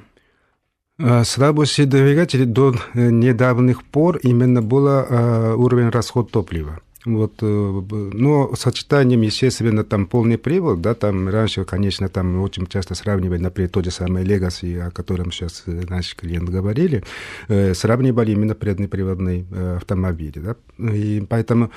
[1.25, 6.81] Слабостью двигателя до недавних пор именно был уровень расход топлива.
[7.05, 12.95] Вот, э, но сочетанием, естественно, там полный привод, да, там раньше, конечно, там очень часто
[12.95, 17.05] сравнивали, например, тот же самый Legacy, о котором сейчас э, наши клиенты говорили,
[17.49, 19.45] э, сравнивали именно преднеприводные
[19.77, 21.71] автомобили, да, и поэтому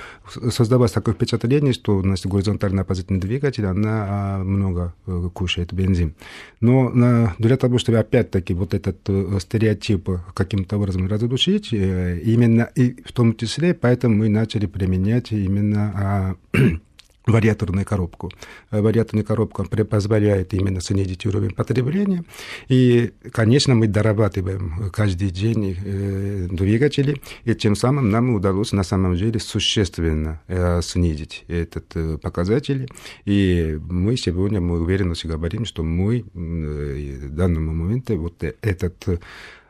[0.49, 4.93] создавалось такое впечатление, что значит, горизонтально оппозитный двигатель, она а, много
[5.33, 6.15] кушает бензин.
[6.61, 8.97] Но для того, чтобы опять-таки вот этот
[9.41, 16.35] стереотип каким-то образом разрушить, именно и в том числе, поэтому мы начали применять понять именно
[17.25, 18.31] вариаторную коробку.
[18.71, 22.23] Вариаторная коробка позволяет именно снизить уровень потребления.
[22.69, 29.15] И, конечно, мы дорабатываем каждый день э, двигатели, и тем самым нам удалось на самом
[29.15, 32.87] деле существенно э, снизить этот э, показатель.
[33.25, 39.17] И мы сегодня, мы уверенно говорим, что мы в данном моменте вот этот Э,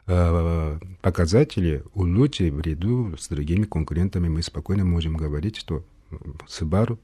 [0.07, 4.29] показатели улучшили в ряду с другими конкурентами.
[4.29, 5.83] Мы спокойно можем говорить, что
[6.47, 6.97] Subaru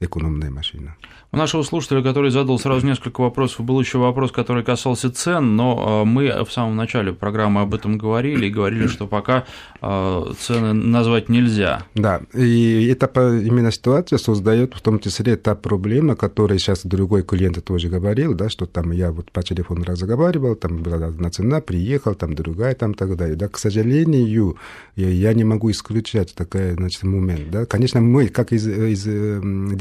[0.00, 0.96] экономная машина.
[1.32, 6.02] У нашего слушателя, который задал сразу несколько вопросов, был еще вопрос, который касался цен, но
[6.02, 9.44] а, мы в самом начале программы об этом говорили и говорили, что пока
[9.80, 11.84] а, цены назвать нельзя.
[11.94, 13.06] Да, и эта
[13.38, 18.50] именно ситуация создает в том числе та проблема, которая сейчас другой клиент тоже говорил, да,
[18.50, 22.94] что там я вот по телефону разговаривал, там была одна цена, приехал, там другая, там
[22.94, 23.36] так далее.
[23.36, 24.58] Да, к сожалению,
[24.94, 27.50] я не могу исключать такой значит, момент.
[27.50, 27.64] Да.
[27.66, 29.06] Конечно, мы, как из, из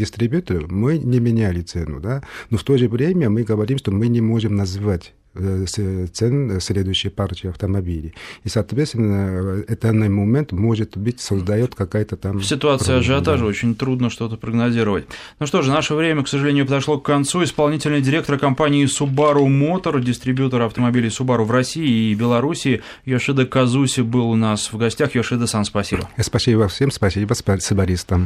[0.06, 4.08] дистрибьютору, мы не меняли цену, да, но в то же время мы говорим, что мы
[4.08, 5.66] не можем назвать э,
[6.14, 8.14] цен следующей партии автомобилей.
[8.43, 12.39] И, соответственно, этот момент, может быть, создает какая-то там...
[12.39, 13.49] Проблема, ажиотажа да.
[13.49, 15.06] очень трудно что-то прогнозировать.
[15.39, 17.43] Ну что же, наше время, к сожалению, подошло к концу.
[17.43, 24.30] Исполнительный директор компании Subaru Motor, дистрибьютор автомобилей Subaru в России и Беларуси, Йошида Казуси был
[24.30, 25.16] у нас в гостях.
[25.16, 26.10] Йошида, сам спасибо.
[26.20, 28.24] Спасибо всем, спасибо сабаристам.